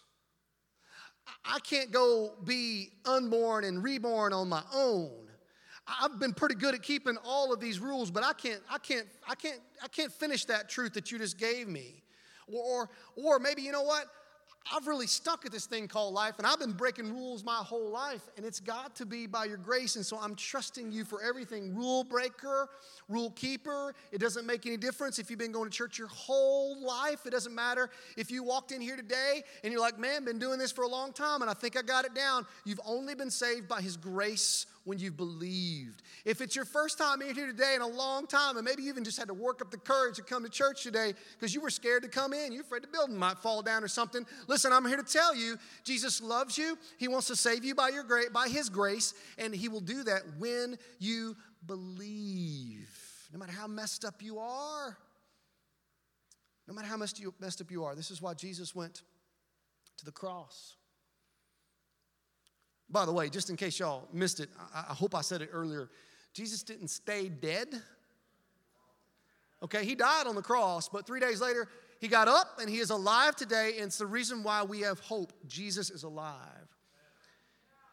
I 1.45 1.59
can't 1.59 1.91
go 1.91 2.33
be 2.43 2.89
unborn 3.05 3.63
and 3.63 3.83
reborn 3.83 4.33
on 4.33 4.49
my 4.49 4.63
own. 4.73 5.27
I've 5.87 6.19
been 6.19 6.33
pretty 6.33 6.55
good 6.55 6.75
at 6.75 6.83
keeping 6.83 7.17
all 7.25 7.51
of 7.51 7.59
these 7.59 7.79
rules, 7.79 8.11
but 8.11 8.23
I 8.23 8.33
can't, 8.33 8.61
I 8.69 8.77
can't, 8.77 9.07
I 9.27 9.35
can't, 9.35 9.59
I 9.83 9.87
can't 9.87 10.11
finish 10.11 10.45
that 10.45 10.69
truth 10.69 10.93
that 10.93 11.11
you 11.11 11.17
just 11.17 11.37
gave 11.37 11.67
me. 11.67 12.03
Or, 12.47 12.89
or 13.15 13.39
maybe, 13.39 13.61
you 13.61 13.71
know 13.71 13.83
what? 13.83 14.05
I've 14.69 14.85
really 14.87 15.07
stuck 15.07 15.45
at 15.45 15.51
this 15.51 15.65
thing 15.65 15.87
called 15.87 16.13
life, 16.13 16.35
and 16.37 16.45
I've 16.45 16.59
been 16.59 16.73
breaking 16.73 17.11
rules 17.11 17.43
my 17.43 17.55
whole 17.55 17.89
life, 17.89 18.21
and 18.37 18.45
it's 18.45 18.59
got 18.59 18.95
to 18.97 19.05
be 19.05 19.25
by 19.25 19.45
your 19.45 19.57
grace. 19.57 19.95
And 19.95 20.05
so 20.05 20.19
I'm 20.19 20.35
trusting 20.35 20.91
you 20.91 21.03
for 21.03 21.21
everything 21.23 21.75
rule 21.75 22.03
breaker, 22.03 22.69
rule 23.09 23.31
keeper. 23.31 23.95
It 24.11 24.19
doesn't 24.19 24.45
make 24.45 24.65
any 24.67 24.77
difference 24.77 25.17
if 25.17 25.29
you've 25.29 25.39
been 25.39 25.51
going 25.51 25.69
to 25.69 25.75
church 25.75 25.97
your 25.97 26.09
whole 26.09 26.79
life. 26.85 27.25
It 27.25 27.31
doesn't 27.31 27.55
matter 27.55 27.89
if 28.17 28.29
you 28.29 28.43
walked 28.43 28.71
in 28.71 28.81
here 28.81 28.95
today 28.95 29.43
and 29.63 29.73
you're 29.73 29.81
like, 29.81 29.97
man, 29.97 30.25
been 30.25 30.39
doing 30.39 30.59
this 30.59 30.71
for 30.71 30.83
a 30.83 30.87
long 30.87 31.11
time, 31.11 31.41
and 31.41 31.49
I 31.49 31.53
think 31.53 31.75
I 31.75 31.81
got 31.81 32.05
it 32.05 32.13
down. 32.13 32.45
You've 32.63 32.81
only 32.85 33.15
been 33.15 33.31
saved 33.31 33.67
by 33.67 33.81
His 33.81 33.97
grace 33.97 34.67
when 34.83 34.99
you've 34.99 35.17
believed. 35.17 36.01
If 36.25 36.41
it's 36.41 36.55
your 36.55 36.65
first 36.65 36.97
time 36.97 37.21
in 37.21 37.35
here 37.35 37.47
today 37.47 37.73
in 37.75 37.81
a 37.81 37.87
long 37.87 38.27
time, 38.27 38.57
and 38.57 38.65
maybe 38.65 38.83
you 38.83 38.89
even 38.89 39.03
just 39.03 39.17
had 39.17 39.27
to 39.27 39.33
work 39.33 39.61
up 39.61 39.71
the 39.71 39.77
courage 39.77 40.15
to 40.15 40.23
come 40.23 40.43
to 40.43 40.49
church 40.49 40.83
today 40.83 41.13
because 41.39 41.53
you 41.53 41.61
were 41.61 41.69
scared 41.69 42.03
to 42.03 42.09
come 42.09 42.33
in, 42.33 42.51
you're 42.51 42.63
afraid 42.63 42.83
the 42.83 42.87
building 42.87 43.17
might 43.17 43.37
fall 43.37 43.61
down 43.61 43.83
or 43.83 43.87
something. 43.87 44.25
Listen, 44.47 44.73
I'm 44.73 44.85
here 44.85 44.97
to 44.97 45.03
tell 45.03 45.35
you, 45.35 45.57
Jesus 45.83 46.21
loves 46.21 46.57
you. 46.57 46.77
He 46.97 47.07
wants 47.07 47.27
to 47.27 47.35
save 47.35 47.63
you 47.63 47.75
by 47.75 47.89
your 47.89 48.03
grace, 48.03 48.29
by 48.29 48.47
His 48.47 48.69
grace, 48.69 49.13
and 49.37 49.53
He 49.53 49.69
will 49.69 49.81
do 49.81 50.03
that 50.03 50.21
when 50.39 50.77
you 50.99 51.35
believe. 51.65 52.89
No 53.31 53.39
matter 53.39 53.53
how 53.53 53.67
messed 53.67 54.03
up 54.03 54.21
you 54.21 54.39
are, 54.39 54.97
no 56.67 56.73
matter 56.73 56.87
how 56.87 56.97
messed, 56.97 57.21
messed 57.39 57.61
up 57.61 57.71
you 57.71 57.83
are, 57.83 57.95
this 57.95 58.11
is 58.11 58.21
why 58.21 58.33
Jesus 58.33 58.75
went 58.75 59.03
to 59.97 60.05
the 60.05 60.11
cross. 60.11 60.75
By 62.91 63.05
the 63.05 63.11
way, 63.11 63.29
just 63.29 63.49
in 63.49 63.55
case 63.55 63.79
y'all 63.79 64.07
missed 64.11 64.39
it, 64.39 64.49
I, 64.73 64.85
I 64.89 64.93
hope 64.93 65.15
I 65.15 65.21
said 65.21 65.41
it 65.41 65.49
earlier. 65.53 65.89
Jesus 66.33 66.63
didn't 66.63 66.89
stay 66.89 67.29
dead. 67.29 67.67
Okay, 69.63 69.85
he 69.85 69.95
died 69.95 70.27
on 70.27 70.35
the 70.35 70.41
cross, 70.41 70.89
but 70.89 71.05
three 71.05 71.19
days 71.19 71.39
later, 71.39 71.67
he 71.99 72.07
got 72.07 72.27
up 72.27 72.59
and 72.59 72.69
he 72.69 72.79
is 72.79 72.89
alive 72.89 73.35
today, 73.35 73.73
and 73.77 73.85
it's 73.85 73.99
the 73.99 74.05
reason 74.05 74.43
why 74.43 74.63
we 74.63 74.81
have 74.81 74.99
hope. 74.99 75.31
Jesus 75.47 75.89
is 75.89 76.03
alive. 76.03 76.37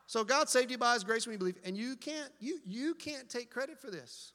So 0.06 0.24
God 0.24 0.48
saved 0.48 0.70
you 0.70 0.78
by 0.78 0.94
his 0.94 1.04
grace 1.04 1.26
when 1.26 1.34
you 1.34 1.38
believe, 1.38 1.58
and 1.64 1.76
you 1.76 1.94
can't, 1.94 2.30
you, 2.40 2.58
you 2.64 2.94
can't 2.94 3.28
take 3.28 3.50
credit 3.50 3.78
for 3.78 3.90
this. 3.90 4.32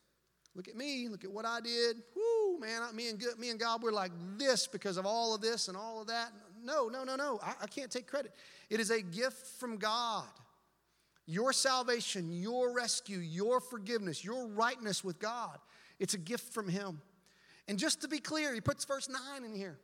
Look 0.56 0.67
at 0.67 0.76
me, 0.76 1.08
look 1.10 1.23
at 1.23 1.32
what 1.32 1.45
I 1.45 1.60
did. 1.60 1.97
Whoo, 2.15 2.60
man, 2.60 2.84
me 2.95 3.10
and, 3.10 3.19
me 3.39 3.49
and 3.49 3.60
God, 3.60 3.82
we're 3.82 3.91
like 3.91 4.12
this 4.38 4.67
because 4.67 4.97
of 4.97 5.08
all 5.08 5.34
of 5.34 5.41
this 5.41 5.67
and 5.67 5.76
all 5.76 5.99
of 5.99 6.08
that. 6.08 6.30
No, 6.63 6.88
no, 6.89 7.04
no, 7.04 7.15
no. 7.15 7.39
I, 7.41 7.56
I 7.63 7.67
can't 7.67 7.89
take 7.89 8.06
credit. 8.06 8.34
It 8.69 8.80
is 8.80 8.91
a 8.91 9.02
gift 9.02 9.47
from 9.60 9.78
God. 9.78 10.28
Your 11.25 11.53
salvation, 11.53 12.31
your 12.31 12.73
rescue, 12.73 13.19
your 13.19 13.59
forgiveness, 13.59 14.23
your 14.23 14.47
rightness 14.47 15.03
with 15.03 15.19
God, 15.19 15.57
it's 15.99 16.13
a 16.13 16.17
gift 16.17 16.53
from 16.53 16.67
Him. 16.67 17.01
And 17.67 17.79
just 17.79 18.01
to 18.01 18.07
be 18.07 18.19
clear, 18.19 18.53
He 18.53 18.62
puts 18.62 18.83
verse 18.83 19.07
9 19.07 19.45
in 19.45 19.55
here. 19.55 19.79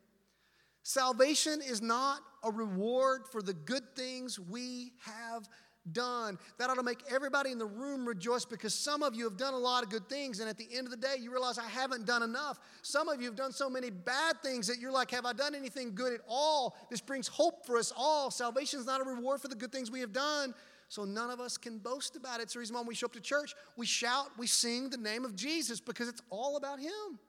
Salvation 0.83 1.61
is 1.61 1.81
not 1.81 2.19
a 2.43 2.51
reward 2.51 3.21
for 3.31 3.41
the 3.41 3.53
good 3.53 3.95
things 3.95 4.39
we 4.39 4.93
have 5.05 5.47
done. 5.91 6.37
That 6.57 6.69
ought 6.69 6.75
to 6.75 6.83
make 6.83 6.99
everybody 7.09 7.51
in 7.51 7.57
the 7.57 7.65
room 7.65 8.07
rejoice 8.07 8.45
because 8.45 8.73
some 8.73 9.03
of 9.03 9.15
you 9.15 9.23
have 9.23 9.37
done 9.37 9.53
a 9.53 9.57
lot 9.57 9.83
of 9.83 9.89
good 9.89 10.07
things, 10.09 10.39
and 10.39 10.49
at 10.49 10.57
the 10.57 10.67
end 10.71 10.87
of 10.87 10.91
the 10.91 10.97
day, 10.97 11.15
you 11.19 11.31
realize 11.31 11.57
I 11.57 11.67
haven't 11.67 12.05
done 12.05 12.23
enough. 12.23 12.59
Some 12.81 13.09
of 13.09 13.21
you 13.21 13.27
have 13.27 13.35
done 13.35 13.51
so 13.51 13.69
many 13.69 13.89
bad 13.89 14.41
things 14.41 14.67
that 14.67 14.79
you're 14.79 14.91
like, 14.91 15.11
Have 15.11 15.25
I 15.25 15.33
done 15.33 15.55
anything 15.55 15.95
good 15.95 16.13
at 16.13 16.21
all? 16.27 16.75
This 16.89 17.01
brings 17.01 17.27
hope 17.27 17.65
for 17.65 17.77
us 17.77 17.91
all. 17.95 18.31
Salvation 18.31 18.79
is 18.79 18.85
not 18.85 19.01
a 19.01 19.03
reward 19.03 19.41
for 19.41 19.47
the 19.47 19.55
good 19.55 19.71
things 19.71 19.89
we 19.89 19.99
have 20.01 20.13
done. 20.13 20.53
So 20.89 21.05
none 21.05 21.29
of 21.29 21.39
us 21.39 21.55
can 21.55 21.77
boast 21.77 22.15
about 22.15 22.39
it. 22.39 22.43
It's 22.43 22.53
the 22.53 22.59
reason 22.59 22.75
why 22.75 22.81
we 22.81 22.95
show 22.95 23.05
up 23.05 23.13
to 23.13 23.21
church, 23.21 23.53
we 23.77 23.85
shout, 23.85 24.27
we 24.37 24.47
sing 24.47 24.89
the 24.89 24.97
name 24.97 25.23
of 25.23 25.35
Jesus 25.35 25.79
because 25.79 26.07
it's 26.07 26.21
all 26.29 26.57
about 26.57 26.79
Him. 26.79 27.19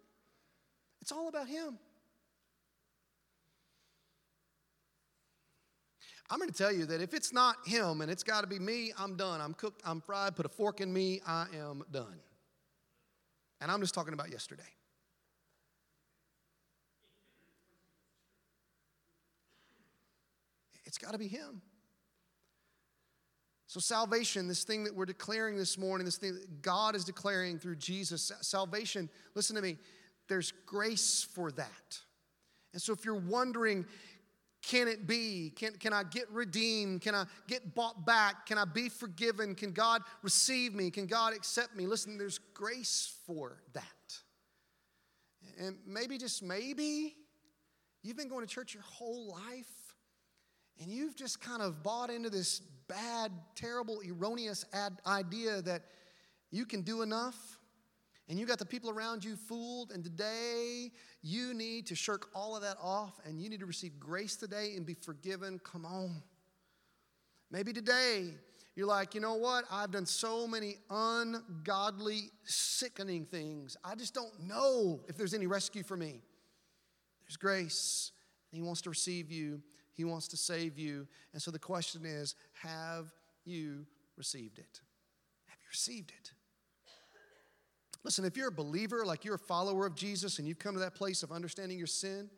It's 1.03 1.13
all 1.13 1.29
about 1.29 1.47
Him. 1.47 1.79
I'm 6.31 6.39
going 6.39 6.51
to 6.51 6.57
tell 6.57 6.73
you 6.73 6.87
that 6.87 7.01
if 7.01 7.13
it's 7.13 7.33
not 7.33 7.57
him 7.67 8.03
and 8.03 8.11
it's 8.11 8.23
got 8.23 8.43
to 8.43 8.47
be 8.47 8.61
me, 8.61 8.93
I'm 8.97 9.17
done. 9.17 9.41
I'm 9.41 9.53
cooked, 9.53 9.83
I'm 9.85 10.01
fried, 10.01 10.37
put 10.37 10.47
a 10.47 10.49
fork 10.49 10.81
in 10.81 10.93
me, 10.93 11.21
I 11.27 11.47
am 11.57 11.83
done. 11.91 12.21
And 13.61 13.69
I'm 13.69 13.81
just 13.81 13.95
talking 13.95 14.15
about 14.15 14.31
yesterday. 14.31 14.63
It's 20.85 20.99
got 20.99 21.13
to 21.13 21.19
be 21.19 21.27
him. 21.27 21.63
So, 23.71 23.79
salvation, 23.79 24.49
this 24.49 24.65
thing 24.65 24.83
that 24.83 24.97
we're 24.97 25.07
declaring 25.07 25.57
this 25.57 25.79
morning, 25.79 26.05
this 26.05 26.17
thing 26.17 26.35
that 26.35 26.61
God 26.61 26.97
is 26.97 27.05
declaring 27.05 27.57
through 27.57 27.77
Jesus, 27.77 28.33
salvation, 28.41 29.09
listen 29.37 29.55
to 29.55 29.63
me, 29.63 29.77
there's 30.29 30.53
grace 30.67 31.25
for 31.37 31.53
that. 31.53 31.99
And 32.73 32.83
so, 32.83 32.93
if 32.93 33.05
you're 33.05 33.15
wondering, 33.15 33.87
can 34.61 34.89
it 34.89 35.07
be? 35.07 35.53
Can, 35.55 35.75
can 35.75 35.93
I 35.93 36.03
get 36.03 36.29
redeemed? 36.33 37.03
Can 37.03 37.15
I 37.15 37.27
get 37.47 37.77
bought 37.77 38.05
back? 38.05 38.47
Can 38.47 38.59
I 38.59 38.65
be 38.65 38.89
forgiven? 38.89 39.55
Can 39.55 39.71
God 39.71 40.03
receive 40.23 40.75
me? 40.75 40.91
Can 40.91 41.07
God 41.07 41.33
accept 41.33 41.77
me? 41.77 41.87
Listen, 41.87 42.19
there's 42.19 42.39
grace 42.53 43.15
for 43.25 43.63
that. 43.75 43.85
And 45.61 45.77
maybe, 45.87 46.19
just 46.19 46.43
maybe, 46.43 47.15
you've 48.03 48.17
been 48.17 48.29
going 48.29 48.45
to 48.45 48.53
church 48.53 48.75
your 48.75 48.83
whole 48.83 49.29
life 49.29 49.95
and 50.81 50.91
you've 50.91 51.15
just 51.15 51.41
kind 51.41 51.63
of 51.63 51.85
bought 51.85 52.11
into 52.11 52.31
this 52.31 52.63
bad, 52.91 53.33
terrible, 53.55 54.01
erroneous 54.07 54.65
ad- 54.73 55.01
idea 55.07 55.63
that 55.63 55.83
you 56.51 56.67
can 56.67 56.83
do 56.83 57.03
enough 57.03 57.59
and 58.29 58.39
you 58.39 58.47
got 58.47 58.59
the 58.59 58.67
people 58.67 58.91
around 58.91 59.25
you 59.25 59.35
fooled, 59.35 59.91
and 59.91 60.05
today 60.05 60.93
you 61.21 61.53
need 61.53 61.87
to 61.87 61.97
shirk 61.97 62.29
all 62.33 62.55
of 62.55 62.63
that 62.63 62.77
off 62.81 63.19
and 63.25 63.41
you 63.41 63.51
need 63.51 63.59
to 63.59 63.67
receive 63.67 63.99
grace 63.99 64.37
today 64.37 64.75
and 64.77 64.87
be 64.87 64.95
forgiven. 64.95 65.61
Come 65.65 65.85
on. 65.85 66.23
Maybe 67.51 67.73
today 67.73 68.29
you're 68.77 68.87
like, 68.87 69.17
you 69.17 69.21
know 69.21 69.35
what? 69.35 69.65
I've 69.69 69.91
done 69.91 70.07
so 70.07 70.47
many 70.47 70.77
ungodly, 70.91 72.31
sickening 72.45 73.25
things. 73.25 73.77
I 73.85 73.97
just 73.97 74.15
don't 74.15 74.47
know 74.47 75.01
if 75.09 75.17
there's 75.17 75.35
any 75.35 75.49
rescue 75.49 75.83
for 75.83 75.97
me. 75.97 76.21
There's 77.25 77.37
grace, 77.37 78.13
and 78.51 78.61
He 78.61 78.63
wants 78.63 78.81
to 78.83 78.91
receive 78.91 79.33
you, 79.33 79.61
He 80.01 80.05
wants 80.05 80.29
to 80.29 80.37
save 80.39 80.79
you. 80.79 81.07
And 81.35 81.43
so 81.43 81.51
the 81.51 81.59
question 81.59 82.07
is 82.07 82.35
have 82.55 83.13
you 83.45 83.85
received 84.17 84.59
it? 84.59 84.81
Have 85.45 85.59
you 85.61 85.69
received 85.71 86.11
it? 86.19 86.31
Listen, 88.03 88.25
if 88.25 88.35
you're 88.35 88.49
a 88.49 88.51
believer, 88.51 89.05
like 89.05 89.27
you're 89.27 89.35
a 89.35 89.39
follower 89.39 89.85
of 89.85 89.95
Jesus, 89.95 90.39
and 90.39 90.49
you've 90.49 90.59
come 90.59 90.73
to 90.73 90.81
that 90.81 90.95
place 90.95 91.23
of 91.23 91.31
understanding 91.31 91.77
your 91.77 91.87
sin 91.87 92.31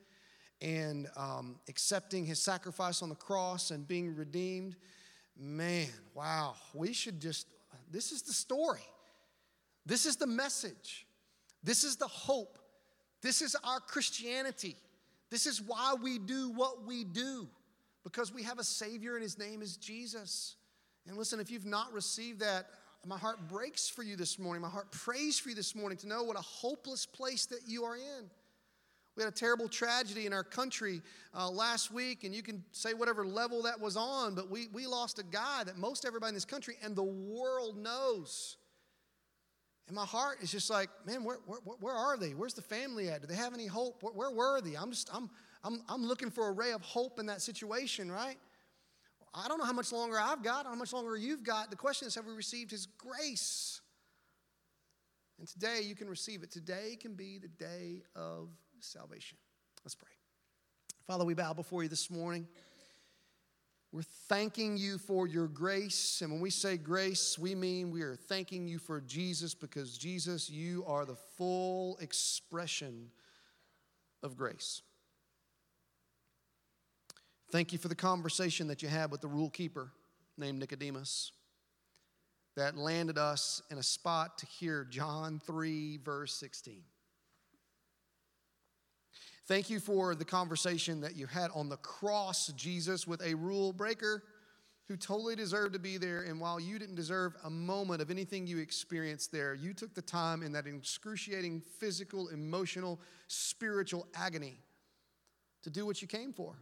and 0.61 1.07
um, 1.17 1.61
accepting 1.69 2.27
his 2.27 2.41
sacrifice 2.41 3.01
on 3.01 3.09
the 3.09 3.15
cross 3.15 3.71
and 3.71 3.87
being 3.87 4.17
redeemed, 4.17 4.75
man, 5.39 5.87
wow, 6.15 6.57
we 6.75 6.93
should 6.93 7.21
just, 7.21 7.47
this 7.93 8.11
is 8.11 8.23
the 8.23 8.33
story. 8.33 8.85
This 9.87 10.05
is 10.05 10.17
the 10.17 10.27
message. 10.27 11.07
This 11.63 11.85
is 11.85 11.95
the 11.95 12.09
hope. 12.09 12.59
This 13.23 13.41
is 13.41 13.55
our 13.63 13.79
Christianity. 13.79 14.75
This 15.33 15.47
is 15.47 15.63
why 15.63 15.95
we 16.01 16.19
do 16.19 16.51
what 16.51 16.85
we 16.87 17.05
do, 17.05 17.49
because 18.05 18.35
we 18.35 18.43
have 18.43 18.59
a 18.59 18.65
Savior 18.65 19.15
and 19.15 19.23
his 19.23 19.39
name 19.39 19.63
is 19.63 19.79
Jesus. 19.79 20.57
And 21.09 21.17
listen, 21.17 21.41
if 21.41 21.51
you've 21.51 21.65
not 21.65 21.91
received 21.91 22.41
that, 22.41 22.67
my 23.07 23.17
heart 23.17 23.49
breaks 23.49 23.89
for 23.89 24.03
you 24.03 24.15
this 24.15 24.39
morning. 24.39 24.61
My 24.61 24.69
heart 24.69 24.93
prays 24.93 25.39
for 25.39 25.49
you 25.49 25.55
this 25.55 25.75
morning 25.75 25.97
to 25.99 26.07
know 26.07 26.23
what 26.23 26.37
a 26.37 26.43
hopeless 26.43 27.07
place 27.07 27.47
that 27.47 27.61
you 27.67 27.83
are 27.85 27.97
in. 27.97 28.31
We 29.17 29.23
had 29.23 29.33
a 29.33 29.35
terrible 29.35 29.69
tragedy 29.69 30.27
in 30.27 30.35
our 30.35 30.45
country 30.45 31.01
uh, 31.35 31.49
last 31.49 31.91
week, 31.91 32.25
and 32.25 32.35
you 32.35 32.43
can 32.43 32.63
say 32.73 32.93
whatever 32.93 33.25
level 33.25 33.63
that 33.63 33.81
was 33.81 33.97
on, 33.97 34.35
but 34.35 34.51
we, 34.51 34.69
we 34.75 34.87
lost 34.87 35.19
a 35.19 35.25
guy 35.25 35.65
that 35.65 35.79
most 35.79 36.05
everybody 36.05 36.29
in 36.29 36.35
this 36.35 36.45
country 36.45 36.77
and 36.83 36.95
the 36.95 37.03
world 37.03 37.79
knows. 37.79 38.59
And 39.89 39.97
my 39.97 40.05
heart 40.05 40.39
is 40.41 40.51
just 40.51 40.71
like, 40.71 40.89
man, 41.07 41.25
where, 41.25 41.39
where, 41.47 41.77
where 41.81 41.95
are 41.95 42.17
they? 42.17 42.31
Where's 42.31 42.55
the 42.55 42.63
family 42.63 43.09
at? 43.09 43.21
Do 43.21 43.27
they 43.27 43.35
have 43.35 43.53
any 43.53 43.67
hope? 43.67 44.03
Where, 44.03 44.13
where 44.13 44.31
were 44.31 44.61
they? 44.61 44.75
I'm 44.77 44.91
just, 44.91 45.11
I'm, 45.13 45.29
I'm, 45.65 45.83
I'm 45.89 46.05
looking 46.05 46.31
for 46.31 46.49
a 46.49 46.53
ray 46.53 46.73
of 46.73 46.83
hope 46.83 47.19
in 47.19 47.27
that 47.27 47.43
situation, 47.43 48.11
right? 48.11 48.37
I 49.35 49.49
don't 49.49 49.59
know 49.59 49.65
how 49.65 49.73
much 49.73 49.93
longer 49.93 50.19
I've 50.21 50.43
got, 50.43 50.67
how 50.67 50.75
much 50.75 50.93
longer 50.93 51.17
you've 51.17 51.43
got. 51.43 51.71
The 51.71 51.77
question 51.77 52.07
is, 52.07 52.15
have 52.15 52.27
we 52.27 52.33
received 52.33 52.71
His 52.71 52.87
grace? 52.87 53.81
And 55.39 55.49
today 55.49 55.81
you 55.83 55.95
can 55.95 56.09
receive 56.09 56.43
it. 56.43 56.51
Today 56.51 56.97
can 57.01 57.15
be 57.15 57.39
the 57.39 57.49
day 57.49 58.03
of 58.15 58.51
salvation. 58.81 59.39
Let's 59.85 59.95
pray. 59.95 60.11
Father, 61.07 61.25
we 61.25 61.35
bow 61.35 61.53
before 61.53 61.83
you 61.83 61.89
this 61.89 62.11
morning. 62.11 62.47
We're 63.93 64.03
thanking 64.03 64.79
you 64.79 64.97
for 64.97 65.29
your 65.29 65.49
grace. 65.49 66.23
And 66.23 66.33
when 66.33 66.41
we 66.41 66.49
say 66.49 66.79
grace, 66.79 67.39
we 67.39 67.55
mean 67.55 67.91
we 67.91 68.01
are 68.01 68.17
thanking 68.17 68.67
you 68.67 68.79
for 68.79 69.03
Jesus 69.03 69.55
because, 69.55 69.99
Jesus, 69.99 70.49
you 70.49 70.83
are 70.87 71.05
the 71.05 71.17
full 71.37 71.99
expression 71.99 73.11
of 74.23 74.35
grace. 74.35 74.81
Thank 77.51 77.75
you 77.75 77.79
for 77.79 77.89
the 77.89 77.95
conversation 77.95 78.67
that 78.69 78.83
you 78.83 78.89
had 78.89 79.11
with 79.11 79.21
the 79.21 79.29
rule 79.29 79.51
keeper 79.51 79.93
named 80.39 80.59
Nicodemus 80.59 81.33
that 82.57 82.79
landed 82.79 83.19
us 83.19 83.61
in 83.71 83.77
a 83.77 83.83
spot 83.83 84.39
to 84.39 84.47
hear 84.47 84.85
John 84.85 85.39
3, 85.45 85.99
verse 85.99 86.35
16. 86.35 86.83
Thank 89.47 89.71
you 89.71 89.81
for 89.81 90.15
the 90.15 90.25
conversation 90.25 91.01
that 91.01 91.17
you 91.17 91.27
had 91.27 91.51
on 91.55 91.69
the 91.69 91.77
cross, 91.79 92.49
Jesus, 92.49 93.07
with 93.07 93.21
a 93.23 93.35
rule 93.35 93.73
breaker 93.73 94.23
who 94.87 94.97
totally 94.97 95.35
deserved 95.35 95.73
to 95.73 95.79
be 95.79 95.97
there. 95.97 96.23
And 96.23 96.41
while 96.41 96.61
you 96.61 96.79
didn't 96.79 96.95
deserve 96.95 97.35
a 97.45 97.51
moment 97.51 98.03
of 98.03 98.11
anything 98.11 98.47
you 98.47 98.59
experienced 98.59 99.33
there, 99.33 99.55
you 99.55 99.75
took 99.75 99.95
the 99.95 100.03
time 100.03 100.43
in 100.43 100.53
that 100.53 100.67
excruciating 100.67 101.61
physical, 101.61 102.29
emotional, 102.29 103.01
spiritual 103.27 104.07
agony 104.15 104.61
to 105.63 105.71
do 105.71 105.87
what 105.87 106.03
you 106.03 106.09
came 106.09 106.33
for 106.33 106.55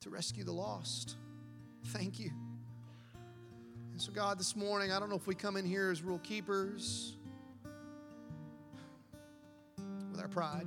to 0.00 0.10
rescue 0.10 0.44
the 0.44 0.52
lost. 0.52 1.16
Thank 1.86 2.18
you. 2.18 2.30
And 3.92 4.00
so, 4.00 4.12
God, 4.12 4.38
this 4.38 4.56
morning, 4.56 4.92
I 4.92 4.98
don't 4.98 5.10
know 5.10 5.16
if 5.16 5.26
we 5.26 5.34
come 5.34 5.56
in 5.56 5.64
here 5.64 5.90
as 5.90 6.02
rule 6.02 6.20
keepers 6.22 7.16
with 10.10 10.20
our 10.20 10.28
pride, 10.28 10.66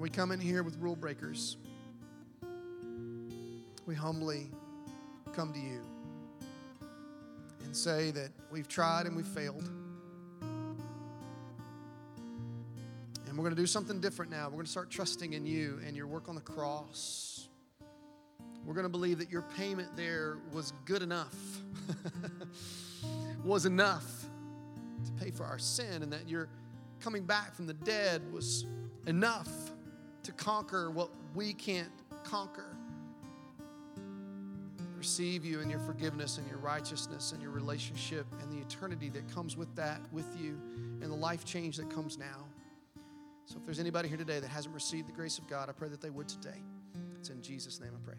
we 0.00 0.08
come 0.08 0.30
in 0.30 0.40
here 0.40 0.62
with 0.62 0.76
rule 0.78 0.94
breakers. 0.94 1.56
We 3.86 3.94
humbly 3.94 4.50
come 5.34 5.52
to 5.52 5.58
you. 5.58 5.80
and 7.64 7.76
say 7.76 8.10
that 8.12 8.30
we've 8.50 8.68
tried 8.68 9.06
and 9.06 9.16
we've 9.16 9.26
failed. 9.26 9.68
And 10.40 10.78
we're 13.36 13.44
going 13.44 13.54
to 13.54 13.60
do 13.60 13.66
something 13.66 14.00
different 14.00 14.30
now. 14.30 14.46
We're 14.46 14.52
going 14.52 14.66
to 14.66 14.70
start 14.70 14.88
trusting 14.88 15.32
in 15.32 15.44
you 15.44 15.80
and 15.86 15.96
your 15.96 16.06
work 16.06 16.28
on 16.28 16.34
the 16.34 16.40
cross. 16.40 17.48
We're 18.64 18.74
going 18.74 18.86
to 18.86 18.90
believe 18.90 19.18
that 19.18 19.30
your 19.30 19.42
payment 19.56 19.96
there 19.96 20.38
was 20.52 20.72
good 20.84 21.02
enough, 21.02 21.34
was 23.44 23.66
enough 23.66 24.04
to 25.04 25.24
pay 25.24 25.30
for 25.30 25.44
our 25.44 25.58
sin, 25.58 26.02
and 26.02 26.12
that 26.12 26.28
your 26.28 26.48
coming 27.00 27.24
back 27.24 27.54
from 27.54 27.66
the 27.66 27.74
dead 27.74 28.22
was 28.32 28.66
enough 29.06 29.48
to 30.28 30.32
conquer 30.34 30.90
what 30.90 31.08
we 31.34 31.54
can't 31.54 31.88
conquer. 32.22 32.76
Receive 34.94 35.42
you 35.42 35.60
and 35.60 35.70
your 35.70 35.80
forgiveness 35.80 36.36
and 36.36 36.46
your 36.46 36.58
righteousness 36.58 37.32
and 37.32 37.40
your 37.40 37.50
relationship 37.50 38.26
and 38.42 38.52
the 38.52 38.58
eternity 38.58 39.08
that 39.08 39.26
comes 39.34 39.56
with 39.56 39.74
that, 39.74 40.02
with 40.12 40.26
you, 40.38 40.60
and 41.00 41.04
the 41.04 41.16
life 41.16 41.46
change 41.46 41.78
that 41.78 41.88
comes 41.88 42.18
now. 42.18 42.44
So 43.46 43.56
if 43.56 43.64
there's 43.64 43.80
anybody 43.80 44.06
here 44.06 44.18
today 44.18 44.38
that 44.38 44.50
hasn't 44.50 44.74
received 44.74 45.08
the 45.08 45.12
grace 45.12 45.38
of 45.38 45.48
God, 45.48 45.70
I 45.70 45.72
pray 45.72 45.88
that 45.88 46.02
they 46.02 46.10
would 46.10 46.28
today. 46.28 46.62
It's 47.18 47.30
in 47.30 47.40
Jesus' 47.40 47.80
name 47.80 47.92
I 47.94 48.04
pray. 48.04 48.18